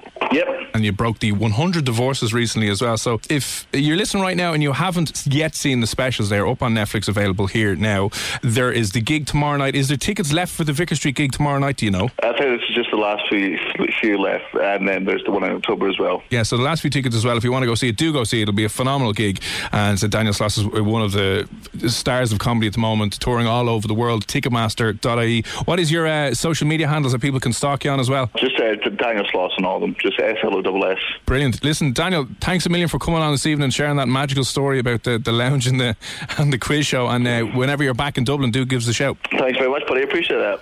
And 0.73 0.85
you 0.85 0.91
broke 0.91 1.19
the 1.19 1.31
100 1.31 1.85
divorces 1.85 2.33
recently 2.33 2.69
as 2.69 2.81
well. 2.81 2.97
So 2.97 3.19
if 3.29 3.67
you're 3.73 3.97
listening 3.97 4.23
right 4.23 4.37
now 4.37 4.53
and 4.53 4.63
you 4.63 4.71
haven't 4.71 5.23
yet 5.27 5.55
seen 5.55 5.79
the 5.79 5.87
specials, 5.87 6.29
they're 6.29 6.47
up 6.47 6.61
on 6.61 6.73
Netflix, 6.73 7.07
available 7.07 7.47
here 7.47 7.75
now. 7.75 8.09
There 8.41 8.71
is 8.71 8.91
the 8.91 9.01
gig 9.01 9.25
tomorrow 9.25 9.57
night. 9.57 9.75
Is 9.75 9.87
there 9.89 9.97
tickets 9.97 10.31
left 10.31 10.53
for 10.53 10.63
the 10.63 10.73
Vicar 10.73 10.95
Street 10.95 11.15
gig 11.15 11.31
tomorrow 11.31 11.59
night? 11.59 11.77
Do 11.77 11.85
you 11.85 11.91
know? 11.91 12.09
I 12.23 12.33
think 12.37 12.59
this 12.59 12.69
is 12.69 12.75
just 12.75 12.91
the 12.91 12.97
last 12.97 13.23
few, 13.29 13.57
few 13.99 14.17
left. 14.17 14.45
And 14.53 14.87
then 14.87 15.05
there's 15.05 15.23
the 15.23 15.31
one 15.31 15.43
in 15.43 15.51
October 15.51 15.89
as 15.89 15.99
well. 15.99 16.23
Yeah, 16.29 16.43
so 16.43 16.57
the 16.57 16.63
last 16.63 16.81
few 16.81 16.89
tickets 16.89 17.15
as 17.15 17.25
well. 17.25 17.37
If 17.37 17.43
you 17.43 17.51
want 17.51 17.63
to 17.63 17.67
go 17.67 17.75
see 17.75 17.89
it, 17.89 17.97
do 17.97 18.13
go 18.13 18.23
see 18.23 18.39
it. 18.39 18.43
It'll 18.43 18.53
be 18.53 18.65
a 18.65 18.69
phenomenal 18.69 19.13
gig. 19.13 19.41
And 19.71 19.99
so 19.99 20.07
Daniel 20.07 20.33
Sloss 20.33 20.57
is 20.57 20.65
one 20.65 21.01
of 21.01 21.11
the 21.11 21.47
stars 21.87 22.31
of 22.31 22.39
comedy 22.39 22.67
at 22.67 22.73
the 22.73 22.79
moment, 22.79 23.13
touring 23.19 23.47
all 23.47 23.69
over 23.69 23.87
the 23.87 23.93
world. 23.93 24.27
Ticketmaster.ie. 24.27 25.43
What 25.65 25.79
is 25.79 25.91
your 25.91 26.07
uh, 26.07 26.33
social 26.33 26.67
media 26.67 26.87
handles 26.87 27.13
that 27.13 27.21
people 27.21 27.39
can 27.39 27.53
stalk 27.53 27.83
you 27.83 27.91
on 27.91 27.99
as 27.99 28.09
well? 28.09 28.29
Just 28.37 28.59
uh, 28.59 28.75
Daniel 28.89 29.25
Sloss 29.25 29.51
and 29.57 29.65
all 29.65 29.75
of 29.75 29.81
them. 29.81 29.95
Just 29.99 30.19
S 30.19 30.37
L 30.67 30.83
O 30.83 30.89
S 30.89 30.97
S. 30.97 31.25
Brilliant. 31.25 31.63
Listen, 31.63 31.93
Daniel, 31.93 32.27
thanks 32.39 32.65
a 32.65 32.69
million 32.69 32.89
for 32.89 32.99
coming 32.99 33.21
on 33.21 33.31
this 33.31 33.45
evening 33.45 33.65
and 33.65 33.73
sharing 33.73 33.97
that 33.97 34.07
magical 34.07 34.43
story 34.43 34.79
about 34.79 35.03
the, 35.03 35.17
the 35.17 35.31
lounge 35.31 35.67
and 35.67 35.79
the 35.79 35.95
and 36.37 36.51
the 36.51 36.57
quiz 36.57 36.85
show. 36.85 37.07
And 37.07 37.27
uh, 37.27 37.43
whenever 37.43 37.83
you're 37.83 37.93
back 37.93 38.17
in 38.17 38.23
Dublin, 38.23 38.51
do 38.51 38.65
give 38.65 38.81
us 38.81 38.87
a 38.87 38.93
shout. 38.93 39.17
Thanks 39.37 39.57
very 39.57 39.69
much, 39.69 39.85
buddy. 39.87 40.01
I 40.01 40.03
appreciate 40.03 40.37
that. 40.37 40.61